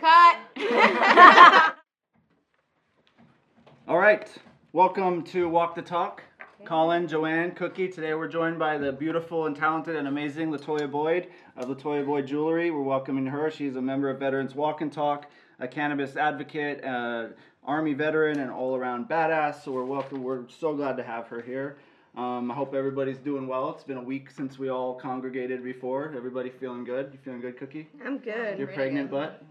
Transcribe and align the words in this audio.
Cut. 0.00 0.36
All 3.88 3.98
right, 3.98 4.28
welcome 4.72 5.24
to 5.24 5.48
Walk 5.48 5.74
the 5.74 5.82
Talk. 5.82 6.22
Colin, 6.64 7.08
Joanne, 7.08 7.50
Cookie. 7.50 7.88
Today 7.88 8.14
we're 8.14 8.28
joined 8.28 8.60
by 8.60 8.78
the 8.78 8.92
beautiful 8.92 9.46
and 9.46 9.56
talented 9.56 9.96
and 9.96 10.06
amazing 10.06 10.52
Latoya 10.52 10.88
Boyd 10.88 11.26
of 11.56 11.66
Latoya 11.68 12.06
Boyd 12.06 12.28
Jewelry. 12.28 12.70
We're 12.70 12.82
welcoming 12.82 13.26
her. 13.26 13.50
She's 13.50 13.74
a 13.74 13.82
member 13.82 14.08
of 14.08 14.20
Veterans 14.20 14.54
Walk 14.54 14.80
and 14.80 14.92
Talk, 14.92 15.26
a 15.58 15.66
cannabis 15.66 16.16
advocate, 16.16 16.84
uh, 16.84 17.30
Army 17.64 17.94
veteran, 17.94 18.38
and 18.38 18.52
all-around 18.52 19.08
badass. 19.08 19.64
So 19.64 19.72
we're 19.72 19.84
welcome. 19.84 20.22
We're 20.22 20.44
so 20.48 20.76
glad 20.76 20.96
to 20.98 21.02
have 21.02 21.26
her 21.26 21.40
here. 21.40 21.76
Um, 22.16 22.50
I 22.50 22.54
hope 22.54 22.74
everybody's 22.74 23.18
doing 23.18 23.46
well. 23.46 23.70
It's 23.70 23.84
been 23.84 23.98
a 23.98 24.02
week 24.02 24.30
since 24.30 24.58
we 24.58 24.70
all 24.70 24.94
congregated 24.94 25.62
before. 25.62 26.14
Everybody 26.16 26.48
feeling 26.48 26.82
good? 26.82 27.10
You 27.12 27.18
feeling 27.22 27.42
good, 27.42 27.58
Cookie? 27.58 27.88
I'm 28.04 28.16
good. 28.18 28.58
You're 28.58 28.66
really 28.68 28.74
pregnant, 28.74 29.10
good. 29.10 29.16
butt? 29.16 29.42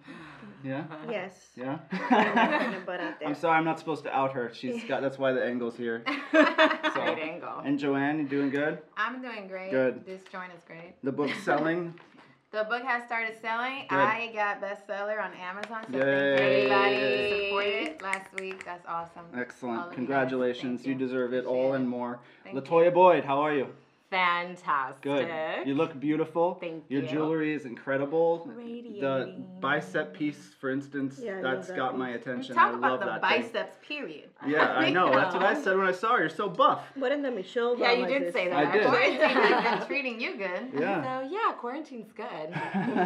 Yeah. 0.64 0.84
Yes. 1.10 1.50
Yeah. 1.56 1.78
Butt 2.88 3.00
out 3.00 3.20
there. 3.20 3.28
I'm 3.28 3.36
sorry, 3.36 3.58
I'm 3.60 3.66
not 3.66 3.78
supposed 3.78 4.04
to 4.06 4.12
out 4.16 4.34
her. 4.34 4.52
She's 4.52 4.84
got. 4.86 5.04
That's 5.04 5.20
why 5.20 5.32
the 5.32 5.44
angle's 5.44 5.78
here. 5.78 6.04
So- 6.32 7.02
Great 7.02 7.20
angle. 7.20 7.60
And 7.64 7.78
Joanne, 7.78 8.20
you 8.20 8.26
doing 8.28 8.50
good? 8.50 8.80
I'm 8.98 9.22
doing 9.22 9.48
great. 9.48 9.70
Good. 9.70 10.06
This 10.06 10.22
joint 10.32 10.52
is 10.58 10.64
great. 10.66 10.94
The 11.04 11.12
book's 11.12 11.38
selling. 11.44 11.94
The 12.56 12.64
book 12.64 12.84
has 12.84 13.04
started 13.06 13.36
selling. 13.42 13.84
Good. 13.90 14.00
I 14.00 14.32
got 14.34 14.62
bestseller 14.62 15.22
on 15.22 15.34
Amazon. 15.34 15.84
So 15.92 15.98
Yay. 15.98 16.38
thank 16.38 16.64
you 16.64 16.74
everybody 16.74 17.30
who 17.30 17.46
supported 17.48 18.02
last 18.02 18.40
week. 18.40 18.64
That's 18.64 18.86
awesome. 18.88 19.26
Excellent. 19.38 19.92
Congratulations. 19.92 20.86
You 20.86 20.94
you. 20.94 20.98
deserve 20.98 21.34
it 21.34 21.44
all 21.44 21.74
and 21.74 21.86
more. 21.86 22.22
Thank 22.46 22.56
Latoya 22.56 22.94
Boyd, 22.94 23.26
how 23.26 23.42
are 23.42 23.54
you? 23.54 23.68
Fantastic. 24.10 25.02
Good. 25.04 25.68
You 25.68 25.74
look 25.76 26.00
beautiful. 26.00 26.56
Thank 26.62 26.86
Your 26.90 27.02
you. 27.02 27.08
jewelry 27.10 27.54
is 27.54 27.66
incredible. 27.66 28.46
The 28.48 29.36
bicep 29.60 30.14
piece, 30.14 30.54
for 30.60 30.70
instance, 30.70 31.20
Yeah, 31.22 31.40
I 31.40 31.42
that's 31.42 31.68
that 31.70 31.76
got 31.76 31.98
my 31.98 32.12
attention. 32.12 32.56
Talk 32.56 32.74
I 32.74 32.78
about 32.78 32.92
love 32.92 33.00
the 33.00 33.06
that 33.08 33.22
thing. 33.30 33.42
biceps, 33.42 33.76
period. 33.88 34.30
Yeah, 34.48 34.72
I 34.74 34.90
know. 34.92 35.12
That's 35.14 35.34
what 35.34 35.44
I 35.44 35.54
said 35.64 35.76
when 35.78 35.88
I 35.88 35.92
saw 35.92 36.14
her. 36.14 36.20
You're 36.22 36.30
so 36.30 36.48
buff. 36.50 36.84
What 36.96 37.12
in 37.12 37.22
the 37.24 37.44
shoulder 37.44 37.82
Yeah, 37.84 37.92
you 37.94 38.06
did 38.06 38.24
this. 38.24 38.34
say 38.34 38.48
that. 38.48 38.56
I 38.68 38.72
did. 38.72 38.84
actually. 38.86 39.18
Quarantine 39.18 39.38
has 39.42 39.80
been 39.80 39.88
treating 39.88 40.22
you 40.22 40.38
good. 40.38 40.70
Yeah. 40.80 41.22
So 41.24 41.30
yeah, 41.30 41.54
quarantine's 41.58 42.12
good. 42.12 42.50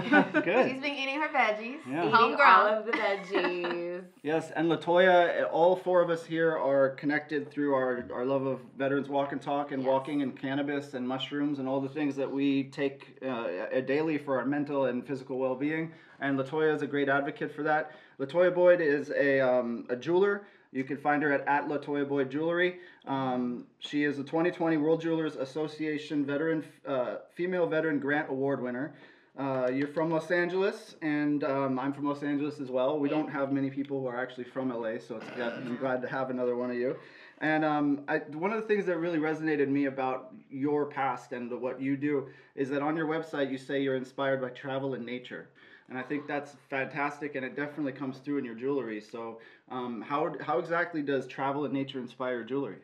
She's 0.04 0.44
Good. 0.44 0.82
been 0.82 0.94
eating 0.94 1.20
her 1.22 1.30
veggies. 1.30 1.78
Yeah. 1.90 2.02
Eating 2.02 2.12
Homegrown. 2.14 2.50
all 2.50 2.68
of 2.68 2.86
the 2.86 2.92
veggies. 2.92 3.89
Yes, 4.22 4.52
and 4.54 4.70
Latoya, 4.70 5.48
all 5.50 5.78
four 5.78 6.02
of 6.02 6.10
us 6.10 6.26
here 6.26 6.52
are 6.58 6.90
connected 6.90 7.50
through 7.50 7.74
our, 7.74 8.06
our 8.14 8.26
love 8.26 8.46
of 8.46 8.60
Veterans 8.78 9.08
Walk 9.08 9.32
and 9.32 9.42
Talk 9.42 9.72
and 9.72 9.82
Yes. 9.82 9.88
walking 9.88 10.22
and 10.24 10.38
cannabis 10.38 10.94
and 10.94 11.08
mushrooms 11.08 11.60
and 11.60 11.70
all 11.70 11.80
the 11.80 11.88
things 11.88 12.18
that 12.18 12.30
we 12.30 12.66
take 12.66 13.18
uh, 13.26 13.80
daily 13.88 14.18
for 14.18 14.38
our 14.38 14.46
mental 14.46 14.86
and 14.86 15.08
physical 15.08 15.40
well 15.40 15.56
being. 15.56 15.94
And 16.20 16.38
Latoya 16.38 16.76
is 16.76 16.82
a 16.82 16.88
great 16.88 17.08
advocate 17.08 17.56
for 17.56 17.64
that. 17.64 17.92
Latoya 18.20 18.54
Boyd 18.54 18.82
is 18.82 19.10
a, 19.12 19.40
um, 19.40 19.86
a 19.90 19.96
jeweler. 19.96 20.44
You 20.74 20.84
can 20.84 20.98
find 20.98 21.24
her 21.24 21.32
at, 21.32 21.48
at 21.48 21.70
Latoya 21.70 22.08
Boyd 22.08 22.30
Jewelry. 22.30 22.80
Um, 23.08 23.64
she 23.80 24.04
is 24.04 24.20
a 24.20 24.24
2020 24.24 24.76
World 24.76 25.00
Jewelers 25.00 25.38
Association 25.38 26.26
veteran, 26.26 26.66
uh, 26.86 27.16
female 27.36 27.68
veteran 27.68 28.00
grant 28.00 28.30
award 28.30 28.62
winner. 28.62 28.96
Uh, 29.40 29.70
you're 29.74 29.88
from 29.88 30.12
Los 30.12 30.32
Angeles, 30.32 30.96
and 31.02 31.46
um, 31.46 31.80
I'm 31.80 31.94
from 31.94 32.06
Los 32.06 32.24
Angeles 32.24 32.60
as 32.60 32.70
well. 32.70 33.00
We 33.00 33.08
don't 33.08 33.30
have 33.30 33.54
many 33.54 33.70
people 33.70 34.02
who 34.02 34.08
are 34.08 34.22
actually 34.22 34.44
from 34.44 34.68
LA, 34.68 34.98
so 35.00 35.16
it's 35.16 35.26
I'm 35.40 35.78
glad 35.78 36.02
to 36.02 36.10
have 36.10 36.30
another 36.30 36.58
one 36.58 36.70
of 36.70 36.76
you. 36.76 36.98
And 37.40 37.64
um, 37.64 38.02
I, 38.10 38.18
one 38.18 38.52
of 38.52 38.62
the 38.62 38.68
things 38.68 38.86
that 38.88 38.98
really 38.98 39.18
resonated 39.18 39.70
me 39.70 39.86
about 39.86 40.34
your 40.52 40.88
past 40.88 41.32
and 41.32 41.50
what 41.62 41.80
you 41.80 41.96
do 41.96 42.28
is 42.54 42.68
that 42.72 42.82
on 42.82 42.98
your 42.98 43.08
website 43.08 43.50
you 43.50 43.58
say 43.58 43.82
you're 43.82 43.96
inspired 43.96 44.42
by 44.42 44.50
travel 44.50 44.94
and 44.94 45.06
nature. 45.06 45.48
And 45.88 45.98
I 45.98 46.02
think 46.02 46.28
that's 46.28 46.58
fantastic, 46.70 47.36
and 47.36 47.46
it 47.46 47.56
definitely 47.56 47.94
comes 47.94 48.18
through 48.18 48.40
in 48.40 48.46
your 48.46 48.56
jewelry. 48.56 49.00
So, 49.00 49.40
um, 49.72 50.02
how, 50.02 50.36
how 50.42 50.60
exactly 50.60 51.02
does 51.02 51.28
travel 51.28 51.64
and 51.64 51.74
nature 51.74 52.00
inspire 52.00 52.44
jewelry? 52.44 52.80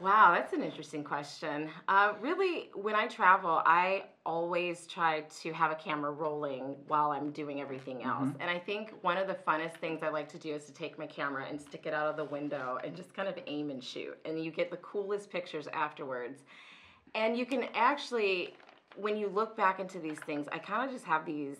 Wow, 0.00 0.32
that's 0.34 0.54
an 0.54 0.62
interesting 0.62 1.04
question. 1.04 1.68
Uh, 1.86 2.14
really, 2.22 2.70
when 2.74 2.94
I 2.94 3.06
travel, 3.06 3.60
I 3.66 4.04
always 4.24 4.86
try 4.86 5.20
to 5.42 5.52
have 5.52 5.70
a 5.70 5.74
camera 5.74 6.10
rolling 6.10 6.76
while 6.86 7.10
I'm 7.10 7.30
doing 7.32 7.60
everything 7.60 8.02
else. 8.02 8.30
Mhm. 8.30 8.36
And 8.40 8.50
I 8.50 8.58
think 8.58 8.94
one 9.02 9.18
of 9.18 9.28
the 9.28 9.34
funnest 9.34 9.76
things 9.76 10.02
I 10.02 10.08
like 10.08 10.28
to 10.30 10.38
do 10.38 10.54
is 10.54 10.64
to 10.66 10.72
take 10.72 10.98
my 10.98 11.06
camera 11.06 11.44
and 11.44 11.60
stick 11.60 11.84
it 11.84 11.92
out 11.92 12.06
of 12.06 12.16
the 12.16 12.24
window 12.24 12.78
and 12.82 12.96
just 12.96 13.12
kind 13.12 13.28
of 13.28 13.38
aim 13.46 13.68
and 13.68 13.84
shoot. 13.84 14.18
And 14.24 14.42
you 14.42 14.50
get 14.50 14.70
the 14.70 14.78
coolest 14.78 15.28
pictures 15.30 15.68
afterwards. 15.68 16.44
And 17.14 17.36
you 17.36 17.44
can 17.44 17.64
actually, 17.74 18.54
when 18.96 19.18
you 19.18 19.28
look 19.28 19.54
back 19.54 19.80
into 19.80 19.98
these 19.98 20.20
things, 20.20 20.48
I 20.50 20.58
kind 20.58 20.82
of 20.86 20.90
just 20.90 21.04
have 21.04 21.26
these 21.26 21.58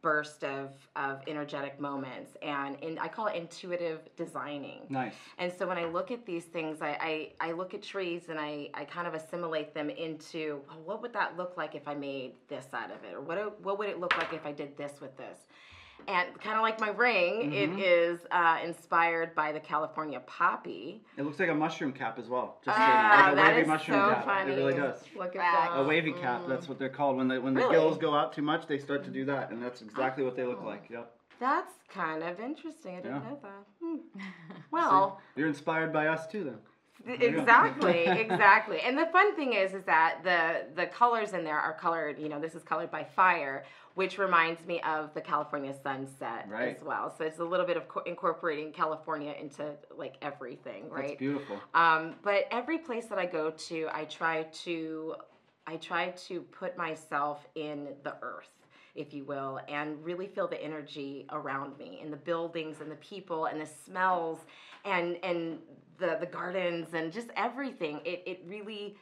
burst 0.00 0.44
of, 0.44 0.70
of 0.96 1.20
energetic 1.26 1.80
moments 1.80 2.32
and 2.42 2.76
in, 2.82 2.98
I 2.98 3.08
call 3.08 3.26
it 3.26 3.36
intuitive 3.36 4.00
designing. 4.16 4.82
Nice. 4.88 5.14
And 5.38 5.52
so 5.52 5.66
when 5.66 5.78
I 5.78 5.86
look 5.86 6.10
at 6.10 6.24
these 6.24 6.44
things, 6.44 6.82
I, 6.82 7.32
I, 7.40 7.48
I 7.48 7.52
look 7.52 7.74
at 7.74 7.82
trees 7.82 8.28
and 8.28 8.38
I, 8.38 8.70
I 8.74 8.84
kind 8.84 9.06
of 9.06 9.14
assimilate 9.14 9.74
them 9.74 9.90
into 9.90 10.60
oh, 10.70 10.76
what 10.84 11.02
would 11.02 11.12
that 11.14 11.36
look 11.36 11.56
like 11.56 11.74
if 11.74 11.88
I 11.88 11.94
made 11.94 12.34
this 12.48 12.66
out 12.72 12.90
of 12.90 13.02
it? 13.04 13.14
Or 13.14 13.20
what, 13.20 13.60
what 13.60 13.78
would 13.78 13.88
it 13.88 13.98
look 13.98 14.16
like 14.16 14.32
if 14.32 14.46
I 14.46 14.52
did 14.52 14.76
this 14.76 15.00
with 15.00 15.16
this? 15.16 15.38
And 16.06 16.40
kind 16.40 16.56
of 16.56 16.62
like 16.62 16.80
my 16.80 16.88
ring, 16.88 17.50
Mhm. 17.50 17.52
it 17.78 17.80
is 17.80 18.20
uh, 18.30 18.58
inspired 18.64 19.34
by 19.34 19.52
the 19.52 19.60
California 19.60 20.20
poppy. 20.20 21.02
It 21.18 21.22
looks 21.24 21.38
like 21.38 21.48
a 21.50 21.54
mushroom 21.54 21.92
cap 21.92 22.18
as 22.18 22.28
well. 22.28 22.60
Just 22.64 22.76
so 22.78 22.82
you 22.82 22.88
know, 22.88 22.94
Ah, 22.94 23.20
like 23.24 23.32
a 23.32 23.36
that 23.36 23.46
wavy 23.48 23.60
is 23.62 23.68
mushroom 23.68 24.00
so 24.00 24.14
cap. 24.14 24.24
funny. 24.24 24.52
It 24.52 24.56
really 24.56 24.74
does. 24.74 25.04
Look 25.16 25.36
at 25.36 25.42
that. 25.42 25.72
A 25.76 25.84
wavy 25.84 26.12
cap, 26.12 26.42
Mm. 26.42 26.48
that's 26.48 26.68
what 26.68 26.78
they're 26.78 26.88
called. 26.88 27.16
When 27.16 27.28
the 27.28 27.40
when 27.40 27.52
the 27.54 27.60
Really? 27.60 27.72
gills 27.74 27.98
go 27.98 28.14
out 28.14 28.32
too 28.32 28.42
much, 28.42 28.66
they 28.66 28.78
start 28.78 29.04
to 29.04 29.10
do 29.10 29.24
that, 29.26 29.50
and 29.50 29.62
that's 29.62 29.82
exactly 29.82 30.24
what 30.24 30.34
they 30.36 30.44
look 30.44 30.62
like. 30.62 30.88
Yep. 30.88 31.14
That's 31.40 31.74
kind 31.88 32.22
of 32.22 32.40
interesting. 32.40 32.96
I 32.96 33.00
didn't 33.00 33.22
Yeah. 33.22 33.30
know 33.30 33.38
that. 33.42 33.66
Hmm. 33.80 33.96
Well, 34.70 35.20
You're 35.36 35.48
inspired 35.48 35.92
by 35.92 36.06
us 36.08 36.26
too, 36.26 36.44
then. 36.44 36.58
Th- 37.06 37.18
There 37.18 37.28
you 37.30 37.36
go. 37.36 37.40
Exactly, 37.42 38.04
exactly. 38.06 38.80
And 38.80 38.98
the 38.98 39.06
fun 39.06 39.34
thing 39.36 39.52
is, 39.54 39.74
is 39.74 39.84
that 39.84 40.20
the 40.24 40.66
the 40.74 40.86
colors 40.86 41.32
in 41.32 41.44
there 41.44 41.58
are 41.58 41.74
colored. 41.74 42.18
You 42.18 42.28
know, 42.28 42.40
this 42.40 42.54
is 42.54 42.62
colored 42.62 42.90
by 42.90 43.04
fire, 43.04 43.64
which 43.94 44.18
reminds 44.18 44.64
me 44.66 44.80
of 44.82 45.14
the 45.14 45.20
California 45.20 45.74
sunset 45.82 46.46
Right. 46.50 46.76
as 46.76 46.82
well. 46.82 47.14
So 47.16 47.24
it's 47.24 47.38
a 47.38 47.44
little 47.44 47.66
bit 47.66 47.76
of 47.76 47.88
co- 47.88 48.00
incorporating 48.00 48.72
California 48.72 49.34
into 49.40 49.74
like 49.96 50.16
everything, 50.22 50.88
right 50.90 51.08
That's 51.08 51.18
beautiful. 51.18 51.60
Um, 51.74 52.14
but 52.22 52.46
every 52.50 52.78
place 52.78 53.06
that 53.06 53.18
I 53.18 53.26
go 53.26 53.50
to, 53.50 53.88
I 53.92 54.04
try 54.04 54.44
to, 54.64 55.14
I 55.66 55.76
try 55.76 56.10
to 56.28 56.40
put 56.42 56.76
myself 56.76 57.46
in 57.54 57.88
the 58.02 58.14
earth, 58.22 58.50
if 58.94 59.12
you 59.14 59.24
will, 59.24 59.60
and 59.68 60.02
really 60.04 60.26
feel 60.26 60.48
the 60.48 60.62
energy 60.62 61.26
around 61.30 61.78
me, 61.78 62.00
and 62.02 62.12
the 62.12 62.16
buildings, 62.16 62.80
and 62.80 62.90
the 62.90 62.96
people, 62.96 63.46
and 63.46 63.60
the 63.60 63.66
smells, 63.84 64.40
and 64.84 65.16
and 65.22 65.58
the 65.98 66.16
the 66.20 66.26
gardens, 66.26 66.94
and 66.94 67.12
just 67.12 67.28
everything. 67.36 68.00
It 68.04 68.22
it 68.26 68.42
really 68.46 68.96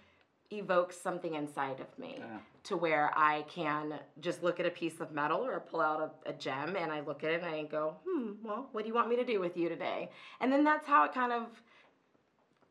evokes 0.50 0.96
something 0.96 1.34
inside 1.34 1.80
of 1.80 1.98
me 1.98 2.16
Yeah. 2.18 2.38
to 2.64 2.76
where 2.76 3.10
I 3.16 3.42
can 3.48 3.98
just 4.20 4.44
look 4.44 4.60
at 4.60 4.66
a 4.66 4.70
piece 4.70 5.00
of 5.00 5.10
metal 5.12 5.44
or 5.44 5.58
pull 5.58 5.80
out 5.80 6.00
a, 6.26 6.30
a 6.30 6.32
gem 6.32 6.76
and 6.76 6.92
I 6.92 7.00
look 7.00 7.24
at 7.24 7.32
it 7.32 7.42
and 7.42 7.52
I 7.52 7.64
go, 7.64 7.96
hmm, 8.06 8.34
well, 8.44 8.68
what 8.70 8.82
do 8.82 8.88
you 8.88 8.94
want 8.94 9.08
me 9.08 9.16
to 9.16 9.24
do 9.24 9.40
with 9.40 9.56
you 9.56 9.68
today? 9.68 10.08
And 10.40 10.52
then 10.52 10.62
that's 10.62 10.86
how 10.86 11.04
it 11.04 11.12
kind 11.12 11.32
of 11.32 11.46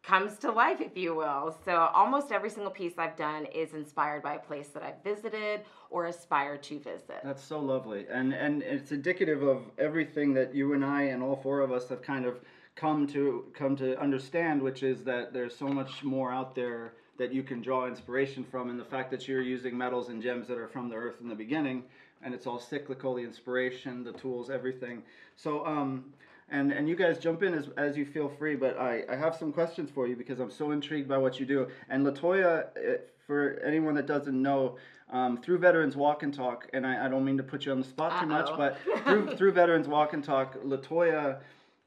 comes 0.04 0.38
to 0.38 0.52
life, 0.52 0.80
if 0.82 0.96
you 0.96 1.16
will. 1.16 1.56
So 1.66 1.90
almost 1.94 2.32
every 2.32 2.50
single 2.50 2.72
piece 2.72 2.94
I've 2.98 3.16
done 3.18 3.46
is 3.48 3.74
inspired 3.74 4.22
by 4.22 4.36
a 4.36 4.40
place 4.40 4.68
that 4.70 4.84
I've 4.84 5.04
visited 5.04 5.62
or 5.90 6.06
aspire 6.06 6.58
to 6.58 6.80
visit. 6.80 7.22
That's 7.24 7.44
so 7.44 7.60
lovely, 7.60 8.06
and 8.10 8.34
and 8.34 8.62
it's 8.62 8.92
indicative 8.92 9.42
of 9.42 9.64
everything 9.78 10.34
that 10.36 10.54
you 10.54 10.74
and 10.74 10.86
I 10.86 11.04
and 11.04 11.24
all 11.24 11.36
four 11.36 11.62
of 11.62 11.72
us 11.72 11.90
have 11.90 12.02
kind 12.02 12.26
of 12.26 12.40
come 12.76 13.08
to 13.08 13.46
come 13.54 13.76
to 13.78 14.00
understand, 14.00 14.62
which 14.62 14.84
is 14.84 15.04
that 15.04 15.34
there's 15.34 15.56
so 15.56 15.68
much 15.68 16.04
more 16.04 16.32
out 16.32 16.56
there 16.56 16.94
that 17.18 17.34
you 17.34 17.44
can 17.44 17.62
draw 17.62 17.88
inspiration 17.88 18.44
from, 18.44 18.70
and 18.70 18.80
the 18.80 18.86
fact 18.86 19.10
that 19.12 19.28
you're 19.28 19.42
using 19.42 19.78
metals 19.78 20.10
and 20.10 20.22
gems 20.22 20.48
that 20.48 20.58
are 20.58 20.68
from 20.68 20.90
the 20.90 20.96
earth 20.96 21.16
in 21.22 21.30
the 21.30 21.36
beginning, 21.36 21.84
and 22.22 22.34
it's 22.34 22.46
all 22.46 22.60
cyclical, 22.60 23.16
the 23.16 23.24
inspiration, 23.24 24.04
the 24.04 24.14
tools, 24.14 24.50
everything. 24.50 25.04
So 25.36 25.66
um. 25.66 26.14
And, 26.48 26.72
and 26.72 26.88
you 26.88 26.96
guys 26.96 27.18
jump 27.18 27.42
in 27.42 27.56
as, 27.56 27.70
as 27.76 27.98
you 27.98 28.06
feel 28.06 28.30
free, 28.30 28.56
but 28.56 28.78
I, 28.78 29.02
I 29.10 29.16
have 29.16 29.36
some 29.36 29.52
questions 29.52 29.90
for 29.90 30.06
you 30.08 30.16
because 30.16 30.40
I'm 30.40 30.52
so 30.52 30.70
intrigued 30.70 31.10
by 31.10 31.18
what 31.18 31.40
you 31.40 31.46
do. 31.48 31.70
And 31.90 32.06
Latoya, 32.06 32.68
eh, 32.78 32.98
for 33.26 33.60
anyone 33.66 33.96
that 33.96 34.06
doesn't 34.06 34.40
know, 34.40 34.78
um, 35.12 35.42
through 35.42 35.58
Veterans 35.58 35.96
Walk 35.96 36.22
and 36.22 36.32
Talk, 36.32 36.68
and 36.72 36.86
I, 36.86 37.08
I 37.08 37.10
don't 37.10 37.26
mean 37.26 37.38
to 37.38 37.44
put 37.44 37.66
you 37.66 37.72
on 37.72 37.80
the 37.80 37.88
spot 37.88 38.22
too 38.22 38.28
much, 38.28 38.48
Uh-oh. 38.48 38.58
but 38.58 38.78
through, 39.06 39.36
through 39.38 39.54
Veterans 39.54 39.88
Walk 39.88 40.14
and 40.14 40.24
Talk, 40.24 40.62
Latoya 40.64 41.40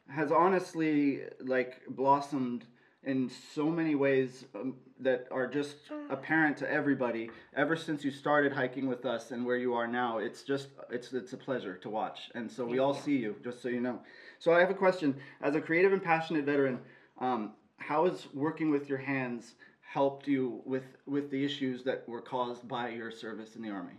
has 0.08 0.32
honestly 0.32 1.22
like 1.40 1.82
blossomed 1.90 2.64
in 3.05 3.31
so 3.55 3.70
many 3.70 3.94
ways 3.94 4.44
um, 4.55 4.75
that 5.00 5.28
are 5.31 5.46
just 5.46 5.76
apparent 6.10 6.56
to 6.56 6.70
everybody. 6.70 7.31
Ever 7.56 7.76
since 7.76 8.05
you 8.05 8.10
started 8.10 8.52
hiking 8.52 8.88
with 8.88 9.06
us 9.06 9.31
and 9.31 9.46
where 9.46 9.56
you 9.56 9.75
are 9.75 9.87
now 9.87 10.19
it's 10.19 10.43
just 10.43 10.69
it's 10.90 11.12
it's 11.12 11.32
a 11.32 11.37
pleasure 11.37 11.76
to 11.76 11.88
watch. 11.88 12.31
And 12.34 12.50
so 12.50 12.64
we 12.64 12.78
all 12.78 12.94
you. 12.94 13.02
see 13.02 13.16
you 13.16 13.37
just 13.44 13.62
so 13.62 13.69
you 13.69 13.81
know. 13.81 14.00
So 14.38 14.52
i 14.52 14.60
have 14.60 14.70
a 14.70 14.75
question. 14.75 15.16
As 15.40 15.55
a 15.55 15.60
creative 15.60 15.93
and 15.93 16.02
passionate 16.02 16.44
veteran 16.44 16.81
um, 17.20 17.52
how 17.78 18.05
has 18.05 18.26
working 18.34 18.70
with 18.70 18.88
your 18.88 18.99
hands 18.99 19.55
helped 19.81 20.28
you 20.28 20.60
with 20.64 20.84
with 21.06 21.31
the 21.31 21.44
issues 21.44 21.82
that 21.84 22.06
were 22.08 22.20
caused 22.20 22.66
by 22.69 22.90
your 22.90 23.10
service 23.10 23.56
in 23.56 23.62
the 23.62 23.70
army? 23.70 23.94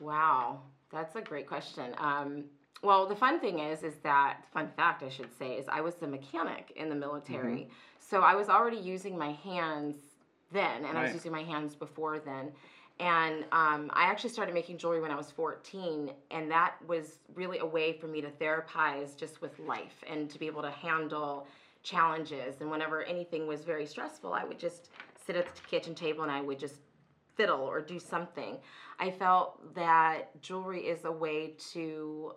Wow, 0.00 0.60
that's 0.92 1.16
a 1.16 1.20
great 1.20 1.46
question. 1.46 1.94
Um, 1.98 2.44
well, 2.82 3.06
the 3.06 3.16
fun 3.16 3.40
thing 3.40 3.58
is, 3.58 3.82
is 3.82 3.96
that 4.02 4.44
fun 4.52 4.68
fact 4.76 5.02
I 5.02 5.08
should 5.10 5.36
say 5.38 5.52
is 5.52 5.66
I 5.68 5.80
was 5.80 5.96
the 5.96 6.06
mechanic 6.06 6.72
in 6.76 6.88
the 6.88 6.94
military, 6.94 7.68
so 7.98 8.22
I 8.22 8.34
was 8.34 8.48
already 8.48 8.78
using 8.78 9.18
my 9.18 9.32
hands 9.32 9.96
then, 10.52 10.84
and 10.84 10.98
I 10.98 11.04
was 11.04 11.12
using 11.12 11.32
my 11.32 11.42
hands 11.42 11.74
before 11.74 12.18
then. 12.18 12.50
And 12.98 13.44
um, 13.52 13.90
I 13.94 14.04
actually 14.04 14.30
started 14.30 14.54
making 14.54 14.76
jewelry 14.76 15.00
when 15.00 15.10
I 15.10 15.14
was 15.14 15.30
14, 15.30 16.10
and 16.30 16.50
that 16.50 16.74
was 16.86 17.18
really 17.34 17.58
a 17.58 17.66
way 17.66 17.94
for 17.94 18.06
me 18.06 18.20
to 18.20 18.28
therapize 18.28 19.16
just 19.16 19.40
with 19.40 19.58
life 19.58 20.04
and 20.10 20.28
to 20.28 20.38
be 20.38 20.46
able 20.46 20.60
to 20.62 20.70
handle 20.70 21.46
challenges. 21.82 22.60
And 22.60 22.70
whenever 22.70 23.02
anything 23.04 23.46
was 23.46 23.64
very 23.64 23.86
stressful, 23.86 24.34
I 24.34 24.44
would 24.44 24.58
just 24.58 24.90
sit 25.26 25.34
at 25.36 25.46
the 25.54 25.62
kitchen 25.62 25.94
table 25.94 26.22
and 26.22 26.30
I 26.30 26.42
would 26.42 26.58
just 26.58 26.76
fiddle 27.36 27.60
or 27.60 27.80
do 27.80 27.98
something. 27.98 28.58
I 28.98 29.10
felt 29.10 29.74
that 29.74 30.38
jewelry 30.42 30.80
is 30.80 31.06
a 31.06 31.12
way 31.12 31.54
to 31.72 32.34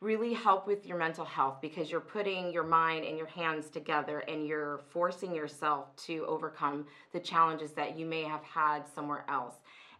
really 0.00 0.32
help 0.32 0.66
with 0.66 0.86
your 0.86 0.96
mental 0.96 1.24
health 1.24 1.58
because 1.60 1.90
you're 1.90 2.00
putting 2.00 2.52
your 2.52 2.64
mind 2.64 3.04
and 3.04 3.18
your 3.18 3.26
hands 3.26 3.68
together 3.68 4.20
and 4.20 4.46
you're 4.46 4.80
forcing 4.90 5.34
yourself 5.34 5.94
to 5.96 6.24
overcome 6.26 6.86
the 7.12 7.20
challenges 7.20 7.72
that 7.72 7.98
you 7.98 8.06
may 8.06 8.22
have 8.22 8.42
had 8.42 8.82
somewhere 8.94 9.24
else. 9.28 9.56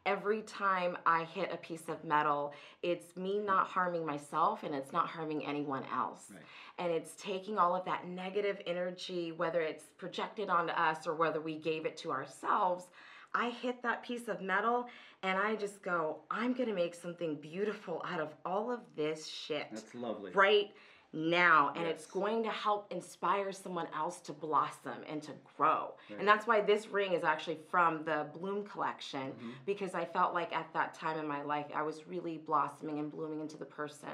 Every 0.07 0.41
time 0.43 0.97
I 1.05 1.25
hit 1.25 1.51
a 1.53 1.59
piece 1.59 1.91
of 1.91 2.03
metal, 2.03 2.55
it's 2.83 3.15
me 3.19 3.39
not 3.39 3.67
harming 3.67 4.07
myself 4.07 4.63
and 4.63 4.75
it's 4.75 4.93
not 4.93 5.07
harming 5.07 5.45
anyone 5.45 5.85
else. 5.95 6.29
Right. 6.31 6.41
And 6.79 6.91
it's 6.91 7.13
taking 7.21 7.59
all 7.59 7.77
of 7.77 7.85
that 7.85 8.09
negative 8.09 8.63
energy, 8.67 9.33
whether 9.33 9.61
it's 9.61 9.85
projected 9.99 10.49
onto 10.49 10.73
us 10.73 11.07
or 11.07 11.15
whether 11.15 11.43
we 11.43 11.57
gave 11.57 11.85
it 11.85 11.99
to 11.99 12.11
ourselves. 12.13 12.87
I 13.35 13.51
hit 13.51 13.83
that 13.83 14.03
piece 14.03 14.29
of 14.29 14.41
metal 14.43 14.87
and 15.23 15.39
I 15.39 15.55
just 15.57 15.83
go, 15.83 16.19
I'm 16.31 16.53
gonna 16.53 16.75
make 16.75 16.95
something 16.95 17.37
beautiful 17.37 18.03
out 18.09 18.21
of 18.21 18.35
all 18.45 18.71
of 18.73 18.81
this 18.97 19.27
shit 19.27 19.67
That's 19.71 19.95
lovely. 19.95 20.33
right 20.33 20.71
now 21.13 21.73
and 21.75 21.89
it's 21.89 22.07
going 22.07 22.41
to 22.45 22.49
help 22.51 22.87
inspire 22.93 23.51
someone 23.51 23.89
else 23.97 24.21
to 24.21 24.33
blossom 24.33 24.93
and 25.09 25.21
to 25.21 25.33
grow 25.57 25.93
Right. 26.09 26.21
and 26.21 26.29
that's 26.29 26.47
why 26.47 26.61
this 26.61 26.87
ring 26.87 27.15
is 27.15 27.25
actually 27.25 27.59
from 27.69 28.05
the 28.05 28.29
bloom 28.33 28.65
collection 28.65 29.33
Mhm. 29.33 29.55
because 29.67 29.97
i 29.97 30.05
felt 30.05 30.35
like 30.35 30.55
at 30.55 30.73
that 30.73 30.95
time 30.95 31.19
in 31.19 31.27
my 31.27 31.43
life 31.43 31.67
i 31.75 31.83
was 31.83 32.07
really 32.07 32.39
blossoming 32.39 33.01
and 33.01 33.11
blooming 33.11 33.41
into 33.41 33.57
the 33.57 33.65
person 33.65 34.09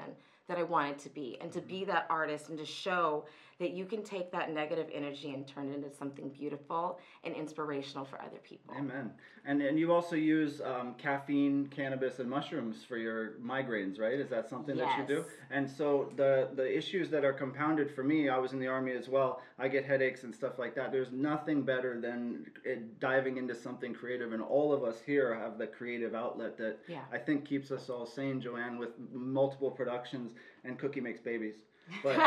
that 0.47 0.57
i 0.57 0.63
wanted 0.63 0.97
to 0.97 1.09
be 1.09 1.37
and 1.39 1.51
to 1.53 1.61
be 1.61 1.85
that 1.85 2.07
artist 2.09 2.49
and 2.49 2.57
to 2.57 2.65
show 2.65 3.25
that 3.59 3.71
you 3.71 3.85
can 3.85 4.03
take 4.03 4.31
that 4.31 4.51
negative 4.53 4.87
energy 4.93 5.33
and 5.33 5.47
turn 5.47 5.69
it 5.71 5.75
into 5.75 5.89
something 5.95 6.29
beautiful 6.29 6.99
and 7.23 7.35
inspirational 7.35 8.05
for 8.05 8.21
other 8.21 8.37
people 8.43 8.75
Amen. 8.77 9.11
And 9.45 9.61
and 9.61 9.79
you 9.79 9.93
also 9.93 10.17
use 10.17 10.59
um, 10.61 10.93
caffeine, 10.97 11.67
cannabis, 11.67 12.19
and 12.19 12.29
mushrooms 12.29 12.83
for 12.83 12.97
your 12.97 13.35
migraines, 13.41 13.97
right? 13.97 14.19
Is 14.19 14.29
that 14.29 14.49
something 14.49 14.75
that 14.75 14.97
you 14.97 15.05
do? 15.07 15.23
Yes. 15.25 15.25
And 15.49 15.69
so 15.69 16.11
the 16.17 16.49
the 16.53 16.77
issues 16.77 17.09
that 17.11 17.23
are 17.23 17.31
compounded 17.31 17.89
for 17.95 18.03
me, 18.03 18.27
I 18.27 18.37
was 18.37 18.51
in 18.51 18.59
the 18.59 18.67
army 18.67 18.91
as 18.91 19.07
well. 19.07 19.41
I 19.57 19.69
get 19.69 19.85
headaches 19.85 20.23
and 20.23 20.35
stuff 20.35 20.59
like 20.59 20.75
that. 20.75 20.91
There's 20.91 21.13
nothing 21.13 21.63
better 21.63 22.01
than 22.01 22.47
it, 22.65 22.99
diving 22.99 23.37
into 23.37 23.55
something 23.55 23.93
creative, 23.93 24.33
and 24.33 24.41
all 24.41 24.73
of 24.73 24.83
us 24.83 24.97
here 25.05 25.33
have 25.33 25.57
the 25.57 25.67
creative 25.67 26.13
outlet 26.13 26.57
that 26.57 26.79
Yeah. 26.87 27.03
I 27.11 27.17
think 27.17 27.45
keeps 27.45 27.71
us 27.71 27.89
all 27.89 28.05
sane, 28.05 28.41
Joanne, 28.41 28.77
with 28.77 28.89
multiple 29.13 29.71
productions. 29.71 30.33
And 30.65 30.77
Cookie 30.77 31.01
makes 31.01 31.21
babies. 31.21 31.55
But 32.03 32.17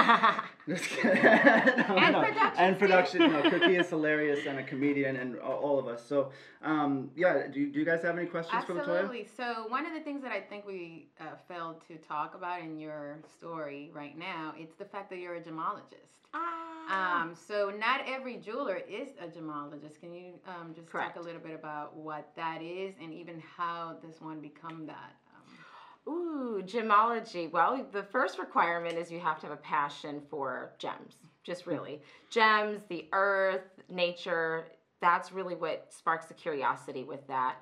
Just 0.69 0.85
kidding. 0.91 1.23
No, 1.23 1.97
And 1.97 2.12
no. 2.12 2.21
production, 2.23 2.59
And 2.59 2.75
too. 2.77 2.79
production. 2.79 3.33
No, 3.33 3.51
Cookie 3.51 3.77
is 3.77 3.89
hilarious 3.91 4.47
and 4.47 4.59
a 4.59 4.62
comedian, 4.62 5.17
and 5.17 5.39
all 5.39 5.79
of 5.79 5.87
us. 5.87 6.05
So, 6.07 6.31
um, 6.62 7.11
yeah. 7.17 7.47
Do 7.53 7.61
you, 7.61 7.71
do 7.73 7.79
you 7.79 7.85
guys 7.85 8.03
have 8.03 8.17
any 8.19 8.27
questions 8.27 8.65
for 8.65 8.75
Latoya? 8.75 9.01
Absolutely. 9.01 9.29
So 9.37 9.67
one 9.69 9.87
of 9.87 9.93
the 9.93 10.01
things 10.01 10.23
that 10.23 10.33
I 10.33 10.41
think 10.41 10.67
we 10.67 11.09
uh, 11.21 11.25
failed 11.49 11.83
to 11.89 11.97
talk 11.97 12.35
about 12.35 12.61
in 12.61 12.79
your 12.79 13.19
story 13.39 13.91
right 13.95 14.17
now, 14.17 14.55
it's 14.57 14.77
the 14.77 14.85
fact 14.85 15.11
that 15.11 15.19
you're 15.19 15.37
a 15.37 15.41
gemologist. 15.41 16.09
Ah. 16.33 17.23
Um, 17.23 17.35
so 17.35 17.73
not 17.77 18.03
every 18.07 18.37
jeweler 18.37 18.77
is 18.89 19.09
a 19.21 19.27
gemologist. 19.27 20.01
Can 20.01 20.12
you 20.12 20.35
um, 20.47 20.73
just 20.75 20.89
Correct. 20.89 21.15
talk 21.15 21.23
a 21.23 21.27
little 21.27 21.41
bit 21.41 21.55
about 21.55 21.97
what 21.97 22.31
that 22.37 22.62
is 22.62 22.95
and 23.03 23.12
even 23.12 23.43
how 23.57 23.97
does 24.05 24.21
one 24.21 24.41
become 24.41 24.87
that? 24.87 25.15
Ooh, 26.08 26.62
gemology. 26.64 27.50
Well, 27.50 27.87
the 27.93 28.02
first 28.02 28.38
requirement 28.38 28.97
is 28.97 29.11
you 29.11 29.20
have 29.20 29.38
to 29.41 29.47
have 29.47 29.58
a 29.58 29.61
passion 29.61 30.23
for 30.31 30.73
gems, 30.79 31.17
just 31.44 31.67
really. 31.67 32.00
Gems, 32.31 32.82
the 32.88 33.06
earth, 33.12 33.81
nature, 33.88 34.67
that's 35.00 35.32
really 35.32 35.55
what 35.55 35.87
sparks 35.91 36.26
the 36.26 36.35
curiosity 36.35 37.05
with 37.05 37.26
that. 37.29 37.56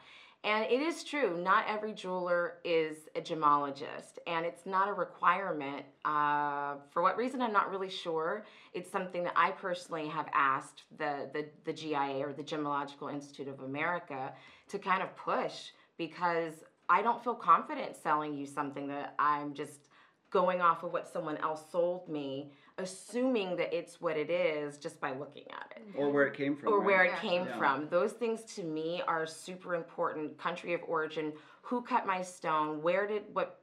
And 0.45 0.65
it 0.67 0.81
is 0.81 1.03
true, 1.03 1.37
not 1.37 1.65
every 1.69 1.93
jeweler 1.93 2.59
is 2.65 2.97
a 3.17 3.21
gemologist, 3.21 4.19
and 4.29 4.47
it's 4.47 4.67
not 4.67 4.89
a 4.89 4.93
requirement. 4.93 5.85
Uh, 6.05 6.77
for 6.91 7.03
what 7.03 7.17
reason, 7.17 7.43
I'm 7.43 7.53
not 7.53 7.71
really 7.71 7.91
sure. 7.91 8.47
It's 8.73 8.91
something 8.91 9.25
that 9.25 9.33
I 9.35 9.51
personally 9.51 10.07
have 10.07 10.29
asked 10.33 10.85
the, 10.97 11.29
the, 11.33 11.47
the 11.65 11.73
GIA 11.73 12.25
or 12.25 12.33
the 12.33 12.45
Gemological 12.45 13.13
Institute 13.13 13.49
of 13.49 13.61
America 13.61 14.33
to 14.69 14.79
kind 14.79 15.03
of 15.03 15.15
push 15.17 15.71
because 15.97 16.53
I 16.89 17.03
don't 17.03 17.23
feel 17.23 17.35
confident 17.35 17.97
selling 17.97 18.37
you 18.37 18.47
something 18.47 18.89
that 18.89 19.15
I'm 19.19 19.55
just 19.55 19.89
going 20.31 20.61
off 20.61 20.83
of 20.83 20.93
what 20.93 21.09
someone 21.11 21.37
else 21.39 21.63
sold 21.71 22.09
me, 22.09 22.53
assuming 22.77 23.57
that 23.57 23.73
it's 23.73 24.01
what 24.01 24.17
it 24.17 24.31
is 24.31 24.77
just 24.79 25.01
by 25.01 25.13
looking 25.13 25.45
at 25.51 25.73
it 25.77 25.83
Or 25.95 26.11
where 26.11 26.27
it 26.27 26.35
came 26.35 26.55
from? 26.57 26.73
or 26.73 26.79
right? 26.79 26.87
where 26.87 27.05
it 27.05 27.11
Yeah. 27.13 27.21
came 27.21 27.45
Yeah. 27.47 27.59
from. 27.59 27.89
Those 27.89 28.13
things 28.13 28.43
to 28.57 28.63
me 28.63 29.03
are 29.07 29.27
super 29.27 29.75
important. 29.75 30.37
Country 30.39 30.75
of 30.75 30.83
origin, 30.87 31.33
who 31.63 31.83
cut 31.83 32.07
my 32.07 32.23
stone, 32.23 32.83
where 32.83 33.07
did 33.07 33.23
what 33.33 33.61